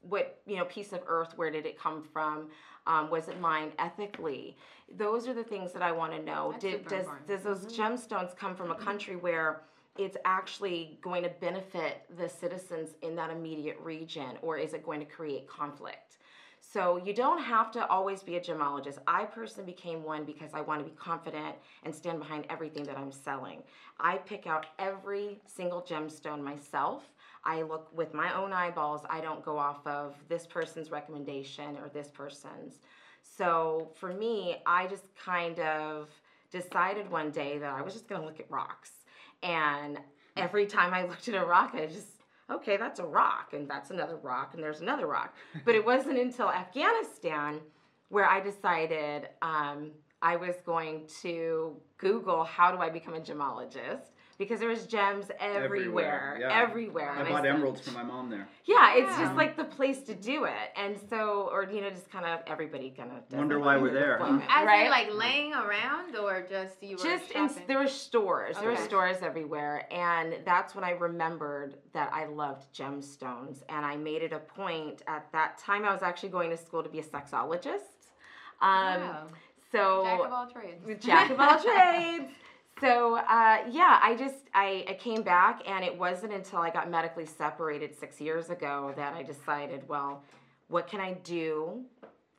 what 0.00 0.40
you 0.46 0.56
know 0.56 0.64
piece 0.66 0.92
of 0.92 1.00
earth 1.08 1.32
where 1.36 1.50
did 1.50 1.66
it 1.66 1.76
come 1.78 2.00
from 2.12 2.48
um, 2.86 3.10
was 3.10 3.28
it 3.28 3.40
mined 3.40 3.72
ethically 3.78 4.56
those 4.96 5.26
are 5.26 5.34
the 5.34 5.42
things 5.42 5.72
that 5.72 5.82
i 5.82 5.90
want 5.90 6.12
to 6.12 6.22
know 6.22 6.54
did 6.60 6.78
super 6.78 6.90
does 6.90 6.98
important. 7.00 7.26
does 7.26 7.42
those 7.42 7.66
gemstones 7.76 8.36
come 8.36 8.54
from 8.54 8.70
a 8.70 8.74
country 8.76 9.16
where 9.16 9.62
it's 9.98 10.16
actually 10.24 10.98
going 11.02 11.22
to 11.22 11.30
benefit 11.40 12.02
the 12.16 12.28
citizens 12.28 12.90
in 13.02 13.16
that 13.16 13.30
immediate 13.30 13.78
region 13.82 14.38
or 14.42 14.56
is 14.58 14.72
it 14.72 14.84
going 14.84 15.00
to 15.00 15.06
create 15.06 15.48
conflict 15.48 16.16
so 16.72 16.96
you 16.96 17.14
don't 17.14 17.42
have 17.42 17.70
to 17.72 17.86
always 17.86 18.22
be 18.22 18.36
a 18.36 18.40
gemologist. 18.40 18.98
I 19.06 19.24
personally 19.24 19.70
became 19.72 20.02
one 20.02 20.24
because 20.24 20.52
I 20.52 20.60
want 20.60 20.80
to 20.80 20.84
be 20.84 20.96
confident 20.96 21.54
and 21.84 21.94
stand 21.94 22.18
behind 22.18 22.44
everything 22.50 22.84
that 22.84 22.98
I'm 22.98 23.12
selling. 23.12 23.62
I 24.00 24.18
pick 24.18 24.46
out 24.46 24.66
every 24.78 25.40
single 25.46 25.80
gemstone 25.80 26.42
myself. 26.42 27.04
I 27.44 27.62
look 27.62 27.88
with 27.96 28.12
my 28.12 28.34
own 28.34 28.52
eyeballs. 28.52 29.02
I 29.08 29.20
don't 29.20 29.44
go 29.44 29.56
off 29.56 29.86
of 29.86 30.16
this 30.28 30.46
person's 30.46 30.90
recommendation 30.90 31.76
or 31.76 31.88
this 31.88 32.08
person's. 32.08 32.80
So 33.22 33.92
for 33.94 34.12
me, 34.12 34.56
I 34.66 34.86
just 34.88 35.04
kind 35.16 35.60
of 35.60 36.08
decided 36.50 37.10
one 37.10 37.30
day 37.30 37.58
that 37.58 37.72
I 37.72 37.80
was 37.80 37.94
just 37.94 38.08
going 38.08 38.20
to 38.20 38.26
look 38.26 38.40
at 38.40 38.50
rocks. 38.50 38.90
And 39.42 39.98
every 40.36 40.66
time 40.66 40.92
I 40.94 41.02
looked 41.08 41.28
at 41.28 41.34
a 41.34 41.44
rock, 41.44 41.72
I 41.74 41.86
just 41.86 42.08
okay, 42.48 42.76
that's 42.76 43.00
a 43.00 43.04
rock, 43.04 43.54
and 43.54 43.68
that's 43.68 43.90
another 43.90 44.16
rock, 44.16 44.54
and 44.54 44.62
there's 44.62 44.80
another 44.80 45.06
rock. 45.06 45.34
But 45.64 45.74
it 45.74 45.84
wasn't 45.84 46.18
until 46.18 46.50
Afghanistan 46.50 47.60
where 48.08 48.26
I 48.26 48.40
decided 48.40 49.28
um, 49.42 49.90
I 50.22 50.36
was 50.36 50.54
going 50.64 51.08
to 51.22 51.76
Google 51.98 52.44
how 52.44 52.70
do 52.70 52.78
I 52.78 52.88
become 52.88 53.14
a 53.14 53.20
gemologist 53.20 54.10
because 54.38 54.60
there 54.60 54.68
was 54.68 54.86
gems 54.86 55.26
everywhere, 55.40 55.64
Everywhere, 55.64 56.36
yeah. 56.40 56.62
everywhere. 56.62 57.10
I 57.10 57.22
bought 57.28 57.42
said- 57.44 57.54
emeralds 57.54 57.80
for 57.80 57.90
my 57.92 58.02
mom 58.02 58.28
there. 58.30 58.46
Yeah, 58.64 58.94
it's 58.96 59.16
just 59.18 59.34
like 59.34 59.56
the 59.56 59.64
place 59.64 60.00
to 60.04 60.14
do 60.14 60.44
it, 60.44 60.72
and 60.76 60.96
so, 61.08 61.48
or 61.52 61.64
you 61.70 61.80
know, 61.80 61.90
just 61.90 62.10
kind 62.10 62.24
of 62.26 62.40
everybody 62.46 62.90
kind 62.90 63.10
of 63.12 63.28
does 63.28 63.38
Wonder 63.38 63.58
why 63.60 63.76
we're 63.76 63.92
there, 63.92 64.18
huh? 64.20 64.40
As 64.50 64.66
right? 64.66 64.84
in 64.86 64.90
like 64.90 65.08
laying 65.14 65.52
around 65.54 66.16
or 66.16 66.44
just 66.48 66.82
you 66.82 66.96
were 66.96 67.02
just 67.02 67.30
in, 67.30 67.50
there 67.68 67.78
were 67.78 67.86
stores 67.88 68.56
there 68.60 68.70
were 68.70 68.76
stores 68.76 69.18
everywhere 69.22 69.86
and 69.92 70.36
that's 70.44 70.74
when 70.74 70.84
i 70.84 70.90
remembered 70.90 71.76
that 71.92 72.10
i 72.12 72.26
loved 72.26 72.64
gemstones 72.74 73.62
and 73.68 73.84
i 73.84 73.96
made 73.96 74.22
it 74.22 74.32
a 74.32 74.38
point 74.38 75.02
at 75.06 75.26
that 75.32 75.58
time 75.58 75.84
i 75.84 75.92
was 75.92 76.02
actually 76.02 76.28
going 76.28 76.50
to 76.50 76.56
school 76.56 76.82
to 76.82 76.88
be 76.88 76.98
a 76.98 77.02
sexologist 77.02 78.10
um, 78.62 79.00
Wow. 79.00 79.26
so 79.72 80.04
Jack 80.04 80.20
of 80.26 80.32
all 80.32 80.46
trades. 80.50 81.04
jack 81.04 81.30
of 81.30 81.40
all 81.40 81.58
trades 81.62 82.32
so 82.80 83.16
uh, 83.16 83.58
yeah 83.70 83.98
i 84.02 84.14
just 84.18 84.48
I, 84.54 84.84
I 84.88 84.94
came 84.94 85.22
back 85.22 85.62
and 85.66 85.84
it 85.84 85.96
wasn't 85.96 86.32
until 86.32 86.60
i 86.60 86.70
got 86.70 86.90
medically 86.90 87.26
separated 87.26 87.98
six 87.98 88.20
years 88.20 88.50
ago 88.50 88.92
that 88.96 89.14
i 89.14 89.22
decided 89.22 89.88
well 89.88 90.22
what 90.68 90.86
can 90.86 91.00
i 91.00 91.12
do 91.12 91.84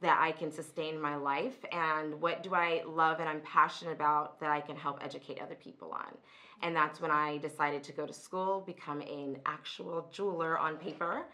that 0.01 0.19
i 0.21 0.31
can 0.31 0.51
sustain 0.51 0.99
my 0.99 1.15
life? 1.15 1.57
And 1.71 2.21
what 2.21 2.43
do 2.43 2.53
i 2.53 2.81
love 2.85 3.19
and 3.19 3.27
i'm 3.27 3.41
passionate 3.41 3.93
about 3.93 4.39
that 4.39 4.51
i 4.51 4.61
can 4.61 4.75
help 4.75 4.99
educate 5.03 5.39
other 5.41 5.55
people 5.55 5.91
on? 5.91 6.15
And 6.61 6.75
that's 6.75 7.01
when 7.01 7.11
i 7.11 7.37
decided 7.37 7.83
to 7.83 7.91
go 7.91 8.05
to 8.05 8.13
school 8.13 8.61
become 8.65 9.01
an 9.01 9.37
actual 9.45 10.09
jeweler 10.11 10.57
on 10.57 10.77
paper. 10.77 11.25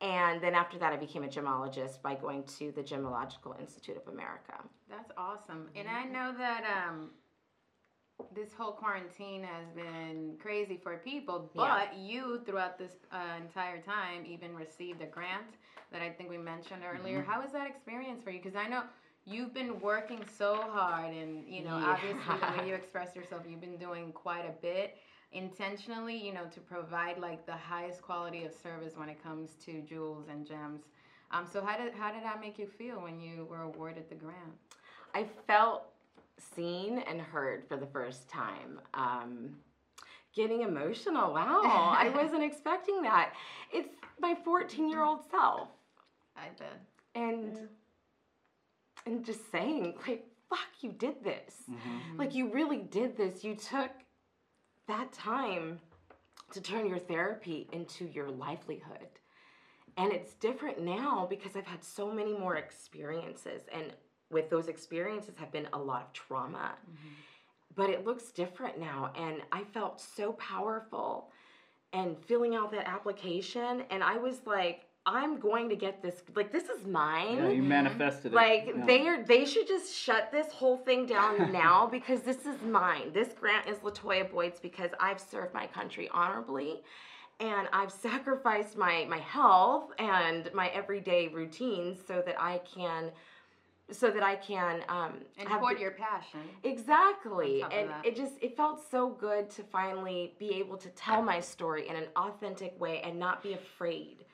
And 0.00 0.40
then 0.40 0.54
after 0.54 0.78
that 0.78 0.92
i 0.92 0.96
became 0.96 1.24
a 1.24 1.28
gemologist 1.28 2.02
by 2.02 2.14
going 2.14 2.44
to 2.58 2.72
the 2.72 2.82
gemological 2.82 3.58
institute 3.60 3.96
of 3.96 4.12
america. 4.12 4.54
That's 4.90 5.12
awesome. 5.16 5.68
And 5.76 5.88
I 5.88 6.04
know 6.04 6.34
that 6.36 6.64
um, 6.64 7.10
this 8.34 8.52
whole 8.52 8.72
quarantine 8.72 9.42
has 9.42 9.68
been 9.74 10.36
crazy 10.40 10.76
for 10.82 10.98
people, 10.98 11.50
Yeah. 11.54 11.62
but 11.78 11.96
you, 11.96 12.40
throughout 12.44 12.78
this 12.78 12.92
uh, 13.12 13.36
entire 13.40 13.80
time, 13.80 14.24
even 14.26 14.54
received 14.54 15.00
a 15.02 15.06
grant 15.06 15.56
that 15.92 16.02
I 16.02 16.10
think 16.10 16.28
we 16.30 16.38
mentioned 16.38 16.82
earlier. 16.84 17.20
Mm-hmm. 17.20 17.30
How 17.30 17.40
was 17.40 17.52
that 17.52 17.66
experience 17.66 18.22
for 18.22 18.30
you? 18.30 18.40
Because 18.40 18.56
I 18.56 18.66
know 18.68 18.82
you've 19.24 19.54
been 19.54 19.80
working 19.80 20.24
so 20.36 20.56
hard, 20.56 21.12
and 21.14 21.46
you 21.48 21.62
know, 21.64 21.78
Yeah. 21.78 21.92
obviously, 21.92 22.34
the 22.40 22.58
way 22.58 22.68
you 22.68 22.74
express 22.82 23.14
yourself, 23.14 23.42
you've 23.48 23.60
been 23.60 23.76
doing 23.78 24.12
quite 24.12 24.44
a 24.46 24.52
bit 24.62 24.98
intentionally, 25.32 26.16
you 26.16 26.32
know, 26.32 26.46
to 26.46 26.60
provide 26.60 27.18
like 27.18 27.46
the 27.46 27.56
highest 27.56 28.02
quality 28.02 28.44
of 28.44 28.52
service 28.52 28.96
when 28.96 29.08
it 29.08 29.22
comes 29.22 29.54
to 29.64 29.80
jewels 29.82 30.26
and 30.28 30.46
gems. 30.46 30.82
Um, 31.30 31.46
so 31.50 31.62
how 31.64 31.76
did 31.76 31.92
how 31.94 32.10
did 32.12 32.22
that 32.24 32.40
make 32.40 32.58
you 32.58 32.66
feel 32.66 33.00
when 33.00 33.20
you 33.20 33.44
were 33.44 33.62
awarded 33.62 34.08
the 34.08 34.14
grant? 34.14 34.54
I 35.14 35.26
felt 35.46 35.84
seen 36.38 36.98
and 37.00 37.20
heard 37.20 37.66
for 37.68 37.76
the 37.76 37.86
first 37.86 38.28
time. 38.28 38.80
Um, 38.94 39.56
getting 40.34 40.62
emotional. 40.62 41.32
Wow, 41.34 41.62
I 41.96 42.08
wasn't 42.14 42.42
expecting 42.44 43.02
that. 43.02 43.32
It's 43.72 43.88
my 44.20 44.34
14 44.44 44.88
year 44.88 45.02
old 45.02 45.20
self. 45.30 45.68
I 46.36 46.48
bet. 46.58 46.80
And 47.14 47.54
Yeah. 47.54 47.62
and 49.06 49.24
just 49.24 49.50
saying, 49.50 49.94
like, 50.06 50.24
fuck, 50.48 50.68
you 50.80 50.92
did 50.92 51.22
this. 51.24 51.64
Mhm. 51.70 52.18
Like, 52.18 52.34
you 52.34 52.50
really 52.52 52.78
did 52.82 53.16
this. 53.16 53.42
You 53.44 53.54
took 53.56 53.90
that 54.86 55.12
time 55.12 55.80
to 56.52 56.60
turn 56.60 56.86
your 56.86 56.98
therapy 56.98 57.68
into 57.72 58.06
your 58.06 58.30
livelihood. 58.30 59.08
And 59.96 60.12
it's 60.12 60.34
different 60.34 60.80
now 60.80 61.26
because 61.28 61.56
I've 61.56 61.66
had 61.66 61.82
so 61.82 62.10
many 62.12 62.32
more 62.32 62.56
experiences. 62.56 63.62
And 63.72 63.92
with 64.30 64.50
those 64.50 64.68
experiences 64.68 65.34
have 65.38 65.52
been 65.52 65.68
a 65.72 65.78
lot 65.78 66.02
of 66.02 66.12
trauma. 66.12 66.72
Mm-hmm. 66.90 67.08
But 67.74 67.90
it 67.90 68.04
looks 68.04 68.30
different 68.32 68.78
now. 68.78 69.12
And 69.16 69.42
I 69.52 69.64
felt 69.64 70.00
so 70.00 70.32
powerful 70.32 71.28
and 71.92 72.16
filling 72.26 72.54
out 72.54 72.70
that 72.72 72.86
application. 72.88 73.84
And 73.90 74.02
I 74.02 74.16
was 74.18 74.40
like, 74.46 74.84
I'm 75.06 75.38
going 75.40 75.70
to 75.70 75.76
get 75.76 76.02
this. 76.02 76.22
Like, 76.36 76.52
this 76.52 76.64
is 76.64 76.84
mine. 76.86 77.38
Yeah, 77.38 77.48
you 77.48 77.62
manifested 77.62 78.32
it. 78.32 78.34
Like 78.34 78.66
Yeah. 78.76 78.84
they 78.84 79.06
are, 79.08 79.22
they 79.24 79.46
should 79.46 79.66
just 79.66 79.94
shut 79.94 80.30
this 80.30 80.52
whole 80.52 80.76
thing 80.76 81.06
down 81.06 81.50
now 81.64 81.86
because 81.86 82.20
this 82.22 82.44
is 82.44 82.60
mine. 82.62 83.12
This 83.14 83.28
grant 83.32 83.66
is 83.68 83.78
Latoya 83.78 84.30
Boyd's 84.30 84.60
because 84.60 84.90
I've 85.00 85.20
served 85.20 85.54
my 85.54 85.66
country 85.66 86.10
honorably, 86.12 86.82
and 87.40 87.68
I've 87.72 87.92
sacrificed 87.92 88.76
my 88.76 89.06
my 89.08 89.18
health 89.18 89.92
and 89.98 90.50
my 90.52 90.68
everyday 90.68 91.28
routines 91.28 91.98
so 92.06 92.22
that 92.26 92.38
I 92.38 92.60
can, 92.74 93.10
so 93.90 94.10
that 94.10 94.22
I 94.22 94.36
can 94.36 94.82
um, 94.88 95.14
And 95.38 95.48
have 95.48 95.62
the- 95.62 95.80
your 95.80 95.92
passion. 95.92 96.40
Exactly. 96.62 97.62
on 97.62 97.70
top 97.70 97.78
of 97.80 97.90
And 97.90 98.06
it 98.06 98.16
just 98.16 98.34
it 98.40 98.56
felt 98.56 98.82
so 98.90 99.08
good 99.10 99.50
to 99.50 99.62
finally 99.62 100.34
be 100.38 100.54
able 100.54 100.76
to 100.76 100.88
tell 100.90 101.22
my 101.22 101.40
story 101.40 101.88
in 101.88 101.96
an 101.96 102.06
authentic 102.16 102.78
way 102.78 103.00
and 103.02 103.18
not 103.18 103.42
be 103.42 103.54
afraid. 103.54 104.24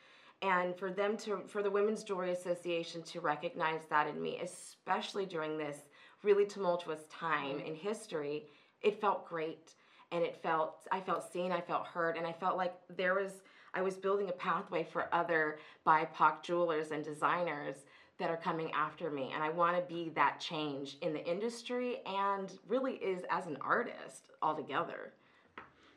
And 0.42 0.76
for 0.76 0.90
them 0.90 1.16
to 1.18 1.42
for 1.46 1.62
the 1.62 1.70
Women's 1.70 2.02
Jewelry 2.04 2.32
Association 2.32 3.02
to 3.04 3.20
recognize 3.20 3.82
that 3.90 4.08
in 4.08 4.20
me, 4.20 4.40
especially 4.42 5.26
during 5.26 5.56
this 5.56 5.78
really 6.22 6.46
tumultuous 6.46 7.04
time 7.10 7.60
in 7.60 7.74
history, 7.74 8.46
it 8.82 9.00
felt 9.00 9.28
great. 9.28 9.74
And 10.10 10.22
it 10.22 10.36
felt 10.42 10.86
I 10.90 11.00
felt 11.00 11.32
seen, 11.32 11.52
I 11.52 11.60
felt 11.60 11.86
heard, 11.86 12.16
and 12.16 12.26
I 12.26 12.32
felt 12.32 12.56
like 12.56 12.74
there 12.96 13.14
was 13.14 13.42
I 13.72 13.82
was 13.82 13.96
building 13.96 14.28
a 14.28 14.32
pathway 14.32 14.84
for 14.84 15.12
other 15.12 15.58
BIPOC 15.86 16.42
jewelers 16.42 16.90
and 16.92 17.04
designers 17.04 17.76
that 18.18 18.30
are 18.30 18.36
coming 18.36 18.70
after 18.72 19.10
me 19.10 19.30
and 19.34 19.42
i 19.42 19.48
want 19.48 19.76
to 19.76 19.94
be 19.94 20.10
that 20.14 20.38
change 20.40 20.96
in 21.02 21.12
the 21.12 21.24
industry 21.24 21.98
and 22.06 22.58
really 22.68 22.94
is 22.94 23.24
as 23.30 23.46
an 23.46 23.56
artist 23.60 24.30
altogether 24.42 25.12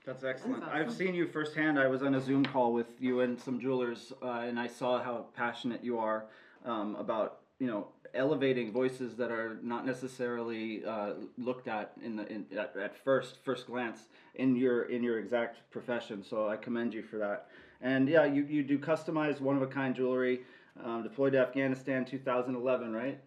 That's 0.05 0.23
excellent. 0.23 0.61
That's 0.61 0.73
I've 0.73 0.93
seen 0.93 1.13
you 1.13 1.27
firsthand. 1.27 1.77
I 1.77 1.87
was 1.87 2.01
on 2.01 2.15
a 2.15 2.21
Zoom 2.21 2.45
call 2.45 2.71
with 2.71 2.87
you 2.97 3.19
and 3.19 3.37
some 3.37 3.59
jewelers, 3.59 4.13
uh, 4.23 4.47
and 4.47 4.57
I 4.57 4.67
saw 4.67 5.03
how 5.03 5.25
passionate 5.35 5.83
you 5.83 5.99
are 5.99 6.27
um, 6.65 6.95
about 6.95 7.39
you 7.59 7.67
know 7.67 7.87
elevating 8.13 8.71
voices 8.71 9.15
that 9.15 9.31
are 9.31 9.59
not 9.61 9.85
necessarily 9.85 10.85
uh, 10.85 11.13
looked 11.37 11.67
at 11.67 11.91
in 12.01 12.15
the 12.15 12.25
in, 12.31 12.45
at, 12.57 12.73
at 12.77 12.97
first 13.03 13.39
first 13.43 13.67
glance 13.67 14.07
in 14.35 14.55
your 14.55 14.83
in 14.83 15.03
your 15.03 15.19
exact 15.19 15.69
profession. 15.71 16.23
So 16.23 16.47
I 16.47 16.55
commend 16.55 16.93
you 16.93 17.03
for 17.03 17.17
that. 17.17 17.47
And 17.81 18.07
yeah, 18.09 18.25
you, 18.25 18.43
you 18.43 18.63
do 18.63 18.79
customized 18.79 19.39
one 19.39 19.55
of 19.55 19.61
a 19.61 19.67
kind 19.67 19.93
jewelry 19.93 20.41
um, 20.83 21.03
deployed 21.03 21.33
to 21.33 21.39
Afghanistan 21.39 22.05
2011, 22.05 22.93
right? 22.93 23.19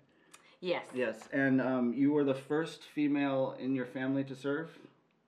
yes 0.61 0.85
Yes. 0.95 1.17
And 1.33 1.61
um, 1.61 1.95
you 1.95 2.13
were 2.13 2.25
the 2.25 2.35
first 2.35 2.83
female 2.95 3.57
in 3.59 3.75
your 3.75 3.87
family 3.87 4.25
to 4.25 4.35
serve. 4.37 4.69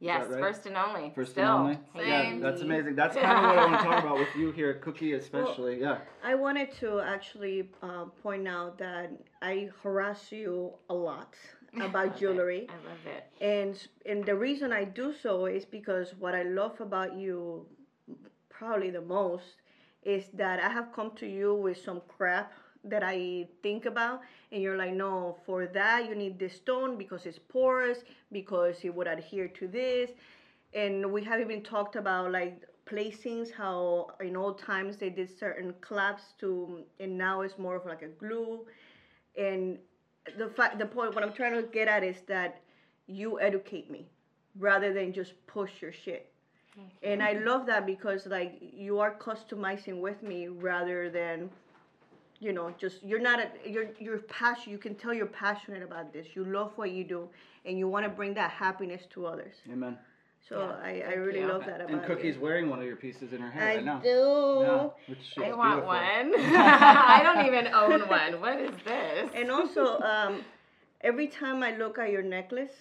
yes 0.00 0.26
right? 0.29 0.41
first 0.41 0.67
and 0.67 0.76
only 0.76 1.11
First 1.14 1.33
Still. 1.33 1.45
and 1.45 1.52
only. 1.61 1.79
Yeah, 2.09 2.23
Same. 2.23 2.41
that's 2.41 2.61
amazing. 2.61 2.95
That's 2.97 3.17
kind 3.25 3.38
of 3.38 3.43
what 3.45 3.59
I 3.59 3.67
want 3.67 3.79
to 3.81 3.85
talk 3.88 4.05
about 4.05 4.19
with 4.19 4.35
you 4.37 4.50
here, 4.52 4.75
Cookie, 4.75 5.12
especially. 5.14 5.81
yeah. 5.81 5.99
I 6.25 6.35
wanted 6.35 6.73
to 6.81 7.00
actually 7.00 7.71
uh, 7.83 8.05
point 8.23 8.47
out 8.49 8.76
that 8.79 9.11
I 9.41 9.71
harass 9.83 10.31
you 10.33 10.73
a 10.91 10.95
lot 10.95 11.35
about 11.81 12.19
jewelry. 12.19 12.62
i 12.69 12.76
love 12.91 13.05
it 13.17 13.23
and 13.41 13.75
and 14.11 14.26
the 14.26 14.35
reason 14.37 14.73
I 14.73 14.85
do 14.85 15.14
so 15.25 15.47
is 15.47 15.64
because 15.64 16.09
what 16.19 16.35
I 16.35 16.43
love 16.43 16.76
about 16.83 17.17
you 17.17 17.64
probably 18.50 18.91
the 18.91 19.00
most 19.00 19.57
is 20.03 20.25
that 20.35 20.61
I 20.61 20.69
have 20.69 20.93
come 20.93 21.13
to 21.17 21.27
you 21.27 21.55
with 21.55 21.83
some 21.83 22.03
crap 22.09 22.53
that 22.85 23.03
I 23.05 23.47
think 23.63 23.87
about 23.87 24.23
and 24.51 24.61
you're 24.61 24.77
like 24.77 24.93
no 24.93 25.37
for 25.47 25.67
that 25.67 26.09
you 26.09 26.17
need 26.17 26.39
this 26.39 26.57
stone 26.57 26.99
because 26.99 27.27
it's 27.27 27.39
porous 27.39 27.99
because 28.33 28.77
it 28.83 28.93
would 28.93 29.07
adhere 29.07 29.49
to 29.49 29.69
this. 29.69 30.11
And 30.75 31.13
we 31.13 31.23
have 31.25 31.41
even 31.41 31.63
talked 31.63 31.97
about 31.97 32.33
like 32.33 32.63
placings 32.87 33.53
how 33.53 34.09
in 34.21 34.37
old 34.37 34.59
times 34.59 34.97
they 34.97 35.11
did 35.11 35.31
certain 35.39 35.75
claps 35.81 36.23
to 36.41 36.81
and 36.99 37.17
now 37.17 37.43
it's 37.43 37.57
more 37.59 37.77
of 37.77 37.87
like 37.87 38.03
a 38.03 38.09
glue. 38.09 38.67
And 39.39 39.79
the 40.39 40.49
fact 40.49 40.79
the 40.79 40.87
point 40.87 41.15
what 41.15 41.25
i'm 41.25 41.33
trying 41.33 41.55
to 41.55 41.63
get 41.69 41.89
at 41.89 42.05
is 42.05 42.17
that 42.29 42.61
you 43.07 43.41
educate 43.41 43.91
me 43.91 44.07
rather 44.59 44.93
than 44.93 45.13
just 45.13 45.35
push 45.47 45.71
your 45.81 45.93
shit 45.93 46.32
and 47.02 47.23
i 47.23 47.33
love 47.33 47.67
that 47.67 47.87
because 47.87 48.26
like 48.26 48.52
you 48.61 48.99
are 48.99 49.14
customizing 49.14 50.00
with 50.00 50.23
me 50.23 50.49
rather 50.49 51.11
than 51.11 51.50
you 52.41 52.52
know 52.52 52.73
just 52.79 53.02
you're 53.02 53.21
not 53.21 53.38
a 53.41 53.49
you're 53.69 53.88
you're 53.99 54.19
passionate 54.19 54.73
you 54.73 54.79
can 54.79 54.95
tell 54.95 55.12
you're 55.14 55.26
passionate 55.26 55.83
about 55.83 56.12
this 56.12 56.26
you 56.35 56.45
love 56.45 56.73
what 56.76 56.91
you 56.91 57.05
do 57.05 57.29
and 57.64 57.79
you 57.79 57.88
want 57.88 58.05
to 58.05 58.11
bring 58.11 58.35
that 58.35 58.50
happiness 58.50 59.02
to 59.11 59.26
others 59.26 59.55
Amen. 59.73 59.97
so 60.49 60.59
Yeah, 60.59 60.88
I, 60.91 61.02
I 61.11 61.14
really 61.14 61.41
you. 61.41 61.47
love 61.47 61.64
that 61.67 61.81
about 61.81 61.91
And 61.93 62.05
Cookie's 62.05 62.37
you. 62.37 62.41
wearing 62.41 62.69
one 62.69 62.79
of 62.81 62.85
your 62.87 62.97
pieces 62.97 63.33
in 63.33 63.41
her 63.41 63.50
hair 63.50 63.62
I 63.62 63.76
right 63.76 63.85
now. 63.85 63.99
do. 63.99 64.59
Yeah, 64.62 64.88
which 65.07 65.35
i 65.38 65.52
want 65.52 65.85
beautiful. 65.85 65.87
one 65.87 66.26
i 67.17 67.21
don't 67.23 67.47
even 67.47 67.67
own 67.75 68.00
one 68.09 68.41
what 68.41 68.59
is 68.61 68.75
this 68.85 69.31
And 69.35 69.50
also, 69.50 70.00
um, 70.00 70.43
every 71.02 71.29
time 71.29 71.62
I 71.62 71.76
look 71.76 71.99
at 71.99 72.11
your 72.11 72.23
necklace, 72.23 72.73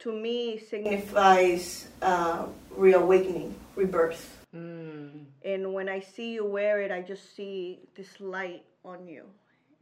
to 0.00 0.12
me 0.12 0.58
signifies 0.58 1.88
uh, 2.02 2.46
reawakening, 2.76 3.54
rebirth. 3.76 4.38
mm. 4.54 5.10
And 5.44 5.72
when 5.72 5.88
I 5.88 6.00
see 6.00 6.32
you 6.34 6.44
wear 6.44 6.80
it, 6.82 6.90
I 6.90 7.00
just 7.02 7.34
see 7.36 7.80
this 7.94 8.20
light 8.20 8.64
on 8.84 9.06
you, 9.06 9.24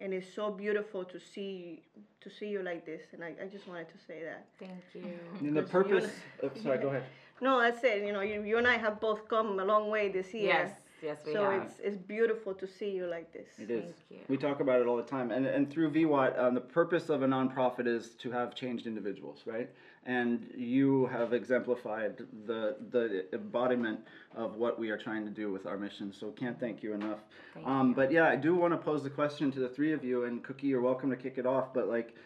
and 0.00 0.12
it's 0.12 0.32
so 0.34 0.50
beautiful 0.50 1.04
to 1.04 1.18
see 1.20 1.82
to 2.20 2.30
see 2.30 2.46
you 2.48 2.62
like 2.62 2.86
this. 2.86 3.02
And 3.12 3.24
I, 3.24 3.34
I 3.42 3.46
just 3.48 3.66
wanted 3.66 3.88
to 3.88 3.98
say 4.06 4.22
that. 4.22 4.46
thank 4.58 4.72
you 4.94 5.18
And 5.40 5.56
the 5.56 5.62
Because 5.62 5.86
you 5.90 5.98
purpose. 6.00 6.10
Oh, 6.42 6.50
sorry, 6.62 6.78
go 6.78 6.88
ahead. 6.88 7.04
No, 7.40 7.58
that's 7.60 7.82
it. 7.82 8.04
You 8.06 8.12
know, 8.12 8.20
you, 8.20 8.42
you 8.44 8.56
and 8.58 8.68
I 8.68 8.76
have 8.76 9.00
both 9.00 9.26
come 9.28 9.58
a 9.58 9.64
long 9.64 9.90
way 9.90 10.08
this 10.08 10.32
year. 10.32 10.46
yes 10.46 10.70
yes 11.02 11.18
we 11.26 11.32
So 11.32 11.42
have 11.50 11.62
it's 11.64 11.80
it's 11.82 11.96
beautiful 11.96 12.54
to 12.54 12.66
see 12.68 12.90
you 12.98 13.06
like 13.08 13.32
this. 13.32 13.48
It 13.58 13.68
is. 13.68 13.82
Thank 13.82 13.96
you. 14.10 14.18
We 14.28 14.36
talk 14.36 14.60
about 14.60 14.80
it 14.80 14.86
all 14.86 14.96
the 14.96 15.02
time. 15.16 15.32
And, 15.32 15.44
and 15.46 15.68
through 15.68 15.90
VWAT, 15.90 16.38
um, 16.38 16.54
the 16.54 16.60
purpose 16.60 17.08
of 17.08 17.22
a 17.24 17.26
nonprofit 17.26 17.88
is 17.88 18.10
to 18.22 18.30
have 18.30 18.54
changed 18.54 18.86
individuals, 18.86 19.40
right? 19.44 19.68
And 20.04 20.50
you 20.56 21.06
have 21.06 21.32
exemplified 21.32 22.18
the, 22.46 22.76
the 22.90 23.26
embodiment 23.32 24.00
of 24.34 24.56
what 24.56 24.78
we 24.78 24.90
are 24.90 24.98
trying 24.98 25.24
to 25.24 25.30
do 25.30 25.52
with 25.52 25.64
our 25.64 25.78
mission. 25.78 26.12
So 26.12 26.30
can't 26.30 26.58
thank 26.58 26.82
you 26.82 26.92
enough. 26.94 27.20
Thank 27.54 27.66
um, 27.66 27.90
you. 27.90 27.94
But 27.94 28.10
yeah, 28.10 28.28
I 28.28 28.34
do 28.34 28.56
want 28.56 28.72
to 28.72 28.78
pose 28.78 29.04
the 29.04 29.10
question 29.10 29.52
to 29.52 29.60
the 29.60 29.68
three 29.68 29.92
of 29.92 30.04
you. 30.04 30.24
And 30.24 30.42
Cookie, 30.42 30.66
you're 30.66 30.80
welcome 30.80 31.08
to 31.10 31.16
kick 31.16 31.38
it 31.38 31.46
off. 31.46 31.72
But 31.72 31.88
like, 31.88 32.16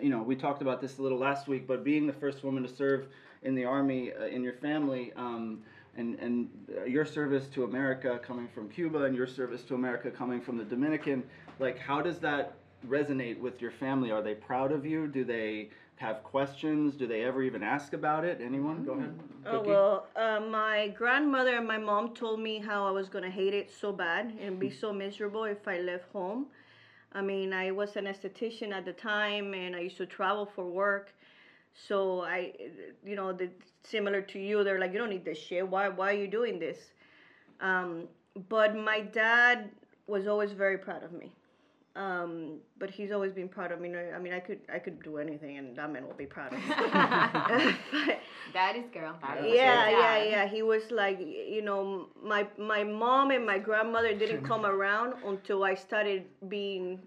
you 0.00 0.10
know, 0.10 0.22
we 0.22 0.36
talked 0.36 0.60
about 0.60 0.80
this 0.82 0.98
a 0.98 1.02
little 1.02 1.18
last 1.18 1.48
week. 1.48 1.66
But 1.66 1.82
being 1.82 2.06
the 2.06 2.12
first 2.12 2.44
woman 2.44 2.62
to 2.62 2.68
serve 2.68 3.06
in 3.42 3.54
the 3.54 3.64
army 3.64 4.12
uh, 4.12 4.26
in 4.26 4.42
your 4.42 4.54
family, 4.54 5.12
um, 5.16 5.62
and 5.96 6.18
and 6.18 6.48
uh, 6.76 6.84
your 6.84 7.04
service 7.04 7.46
to 7.54 7.64
America 7.64 8.20
coming 8.26 8.48
from 8.54 8.68
Cuba, 8.68 9.04
and 9.04 9.16
your 9.16 9.26
service 9.26 9.62
to 9.64 9.74
America 9.74 10.10
coming 10.10 10.40
from 10.40 10.58
the 10.58 10.64
Dominican, 10.64 11.22
like 11.58 11.78
how 11.78 12.00
does 12.00 12.18
that 12.18 12.54
resonate 12.88 13.38
with 13.38 13.62
your 13.62 13.70
family? 13.70 14.10
Are 14.10 14.22
they 14.22 14.34
proud 14.34 14.72
of 14.72 14.84
you? 14.84 15.06
Do 15.06 15.24
they 15.24 15.70
have 15.96 16.22
questions? 16.24 16.96
Do 16.96 17.06
they 17.06 17.22
ever 17.24 17.42
even 17.42 17.62
ask 17.62 17.92
about 17.92 18.24
it? 18.24 18.40
Anyone? 18.42 18.84
Go 18.84 18.92
ahead. 18.92 19.18
Oh 19.46 19.58
Cookie? 19.58 19.70
well, 19.70 20.06
uh, 20.16 20.40
my 20.40 20.88
grandmother 20.88 21.56
and 21.56 21.66
my 21.66 21.78
mom 21.78 22.14
told 22.14 22.40
me 22.40 22.58
how 22.58 22.86
I 22.86 22.90
was 22.90 23.08
gonna 23.08 23.30
hate 23.30 23.54
it 23.54 23.70
so 23.70 23.92
bad 23.92 24.34
and 24.40 24.58
be 24.58 24.70
so 24.70 24.92
miserable 24.92 25.44
if 25.44 25.66
I 25.68 25.78
left 25.78 26.10
home. 26.12 26.46
I 27.12 27.22
mean, 27.22 27.52
I 27.52 27.70
was 27.70 27.96
an 27.96 28.06
esthetician 28.06 28.72
at 28.72 28.84
the 28.84 28.92
time, 28.92 29.54
and 29.54 29.76
I 29.76 29.80
used 29.80 29.96
to 29.98 30.06
travel 30.06 30.46
for 30.46 30.64
work, 30.64 31.14
So 31.74 32.22
I, 32.22 32.52
you 33.04 33.16
know, 33.16 33.32
the, 33.32 33.50
similar 33.82 34.22
to 34.22 34.38
you, 34.38 34.62
they're 34.64 34.78
like, 34.78 34.92
you 34.92 34.98
don't 34.98 35.10
need 35.10 35.24
this 35.24 35.38
shit. 35.38 35.68
Why, 35.68 35.88
why 35.88 36.10
are 36.10 36.18
you 36.18 36.28
doing 36.28 36.58
this? 36.58 36.78
Um, 37.60 38.08
but 38.48 38.76
my 38.76 39.00
dad 39.00 39.70
was 40.06 40.26
always 40.26 40.52
very 40.52 40.78
proud 40.78 41.02
of 41.02 41.12
me. 41.12 41.32
Um, 41.96 42.58
but 42.78 42.90
he's 42.90 43.12
always 43.12 43.32
been 43.32 43.48
proud 43.48 43.70
of 43.70 43.80
me. 43.80 43.88
No, 43.88 44.00
I 44.14 44.18
mean, 44.18 44.32
I 44.32 44.40
could, 44.40 44.60
I 44.72 44.80
could 44.80 45.00
do 45.02 45.18
anything, 45.18 45.58
and 45.58 45.76
that 45.76 45.92
man 45.92 46.04
will 46.06 46.14
be 46.14 46.26
proud 46.26 46.52
of 46.52 46.58
me. 46.58 46.64
But- 48.06 48.18
Daddy's 48.52 48.88
girl. 48.92 49.16
That's 49.20 49.46
yeah, 49.46 49.88
your 49.88 49.98
yeah, 49.98 50.24
yeah. 50.24 50.48
He 50.48 50.62
was 50.62 50.90
like, 50.90 51.18
you 51.20 51.62
know, 51.62 52.08
my 52.22 52.46
my 52.58 52.84
mom 52.84 53.30
and 53.30 53.44
my 53.46 53.58
grandmother 53.58 54.14
didn't 54.14 54.44
come 54.50 54.64
around 54.66 55.14
until 55.24 55.64
I 55.64 55.74
started 55.74 56.24
being 56.48 57.00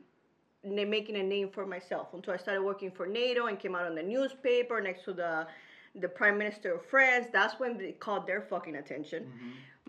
making 0.64 1.16
a 1.18 1.24
name 1.24 1.50
for 1.50 1.66
myself. 1.66 2.08
Until 2.14 2.34
I 2.34 2.38
started 2.38 2.64
working 2.64 2.92
for 2.92 3.08
NATO 3.08 3.48
and 3.48 3.60
came 3.60 3.76
out 3.76 3.86
on 3.86 3.96
the 3.96 4.04
newspaper 4.04 4.82
next 4.82 5.04
to 5.06 5.14
the 5.14 5.48
the 5.96 6.08
prime 6.08 6.38
minister 6.38 6.74
of 6.76 6.86
France. 6.86 7.28
That's 7.32 7.60
when 7.60 7.78
they 7.78 7.94
caught 7.94 8.28
their 8.28 8.42
fucking 8.42 8.76
attention. 8.76 9.32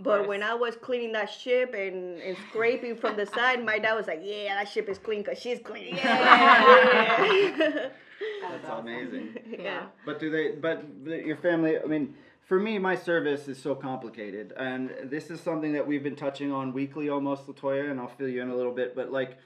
But 0.00 0.28
when 0.28 0.42
I 0.42 0.54
was 0.54 0.76
cleaning 0.76 1.12
that 1.12 1.30
ship 1.30 1.74
and, 1.74 2.20
and 2.20 2.36
scraping 2.48 2.96
from 2.96 3.16
the 3.16 3.26
side, 3.26 3.64
my 3.64 3.78
dad 3.78 3.94
was 3.94 4.06
like, 4.06 4.20
"Yeah, 4.22 4.54
that 4.54 4.68
ship 4.68 4.88
is 4.88 4.98
clean 4.98 5.22
because 5.22 5.38
she's 5.38 5.58
clean." 5.60 5.98
Yeah. 6.02 7.90
That's 8.42 8.68
amazing. 8.68 9.38
yeah. 9.58 9.86
But 10.04 10.18
do 10.18 10.30
they? 10.30 10.52
But 10.52 10.84
your 11.06 11.36
family. 11.36 11.78
I 11.78 11.84
mean, 11.86 12.14
for 12.48 12.58
me, 12.58 12.78
my 12.78 12.96
service 12.96 13.46
is 13.48 13.60
so 13.60 13.74
complicated, 13.74 14.52
and 14.56 14.90
this 15.04 15.30
is 15.30 15.40
something 15.40 15.72
that 15.74 15.86
we've 15.86 16.02
been 16.02 16.16
touching 16.16 16.50
on 16.52 16.72
weekly, 16.72 17.08
almost, 17.08 17.46
Latoya, 17.46 17.90
and 17.90 18.00
I'll 18.00 18.08
fill 18.08 18.28
you 18.28 18.42
in 18.42 18.48
a 18.50 18.56
little 18.56 18.72
bit. 18.72 18.96
But 18.96 19.12
like, 19.12 19.30
w- 19.30 19.38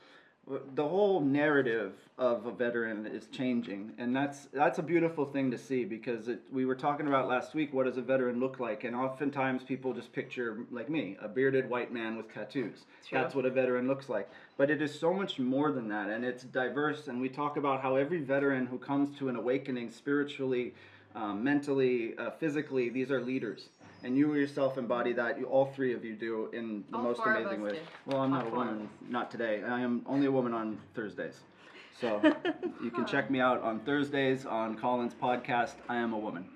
the 0.74 0.86
whole 0.86 1.20
narrative 1.20 1.92
of 2.18 2.46
a 2.46 2.52
veteran 2.52 3.06
is 3.06 3.26
changing, 3.26 3.92
and 3.98 4.14
that's 4.14 4.46
that's 4.52 4.78
a 4.78 4.82
beautiful 4.82 5.24
thing 5.24 5.50
to 5.50 5.58
see 5.58 5.84
because 5.84 6.28
it, 6.28 6.40
we 6.52 6.64
were 6.64 6.74
talking 6.74 7.06
about 7.06 7.28
last 7.28 7.54
week. 7.54 7.72
What 7.72 7.86
does 7.86 7.96
a 7.96 8.02
veteran 8.02 8.40
look 8.40 8.60
like? 8.60 8.84
And 8.84 8.94
oftentimes 8.94 9.62
people 9.62 9.92
just 9.92 10.12
picture 10.12 10.58
like 10.70 10.88
me, 10.88 11.16
a 11.20 11.28
bearded 11.28 11.68
white 11.68 11.92
man 11.92 12.16
with 12.16 12.32
tattoos. 12.32 12.84
True. 13.08 13.18
That's 13.18 13.34
what 13.34 13.46
a 13.46 13.50
veteran 13.50 13.88
looks 13.88 14.08
like. 14.08 14.28
But 14.56 14.70
it 14.70 14.82
is 14.82 14.98
so 14.98 15.12
much 15.12 15.38
more 15.38 15.72
than 15.72 15.88
that, 15.88 16.08
and 16.08 16.24
it's 16.24 16.44
diverse. 16.44 17.08
And 17.08 17.20
we 17.20 17.28
talk 17.28 17.56
about 17.56 17.82
how 17.82 17.96
every 17.96 18.20
veteran 18.20 18.66
who 18.66 18.78
comes 18.78 19.16
to 19.18 19.28
an 19.28 19.36
awakening 19.36 19.90
spiritually, 19.90 20.74
um, 21.14 21.42
mentally, 21.42 22.16
uh, 22.18 22.30
physically, 22.30 22.88
these 22.88 23.10
are 23.10 23.20
leaders. 23.20 23.68
And 24.04 24.16
you 24.16 24.34
yourself 24.34 24.78
embody 24.78 25.12
that. 25.12 25.38
You, 25.38 25.44
all 25.46 25.66
three 25.66 25.92
of 25.94 26.04
you 26.04 26.14
do 26.14 26.48
in 26.52 26.84
the 26.90 26.96
All 26.96 27.04
most 27.04 27.18
four 27.22 27.32
of 27.34 27.40
amazing 27.46 27.64
us 27.64 27.72
way. 27.72 27.78
do. 27.78 27.84
Well, 28.06 28.20
I'm 28.22 28.30
not 28.30 28.42
All 28.42 28.48
a 28.48 28.50
four 28.50 28.62
of 28.62 28.68
woman, 28.70 28.88
not 29.08 29.30
today. 29.30 29.62
I 29.62 29.80
am 29.80 30.02
only 30.06 30.26
a 30.26 30.30
woman 30.32 30.52
on 30.52 30.78
Thursdays. 30.94 31.40
So 32.00 32.20
you 32.82 32.90
can 32.90 33.06
check 33.06 33.30
me 33.30 33.40
out 33.40 33.62
on 33.62 33.80
Thursdays 33.80 34.44
on 34.44 34.76
Colin's 34.76 35.14
podcast. 35.14 35.74
I 35.88 35.96
am 35.96 36.12
a 36.12 36.18
woman. 36.18 36.46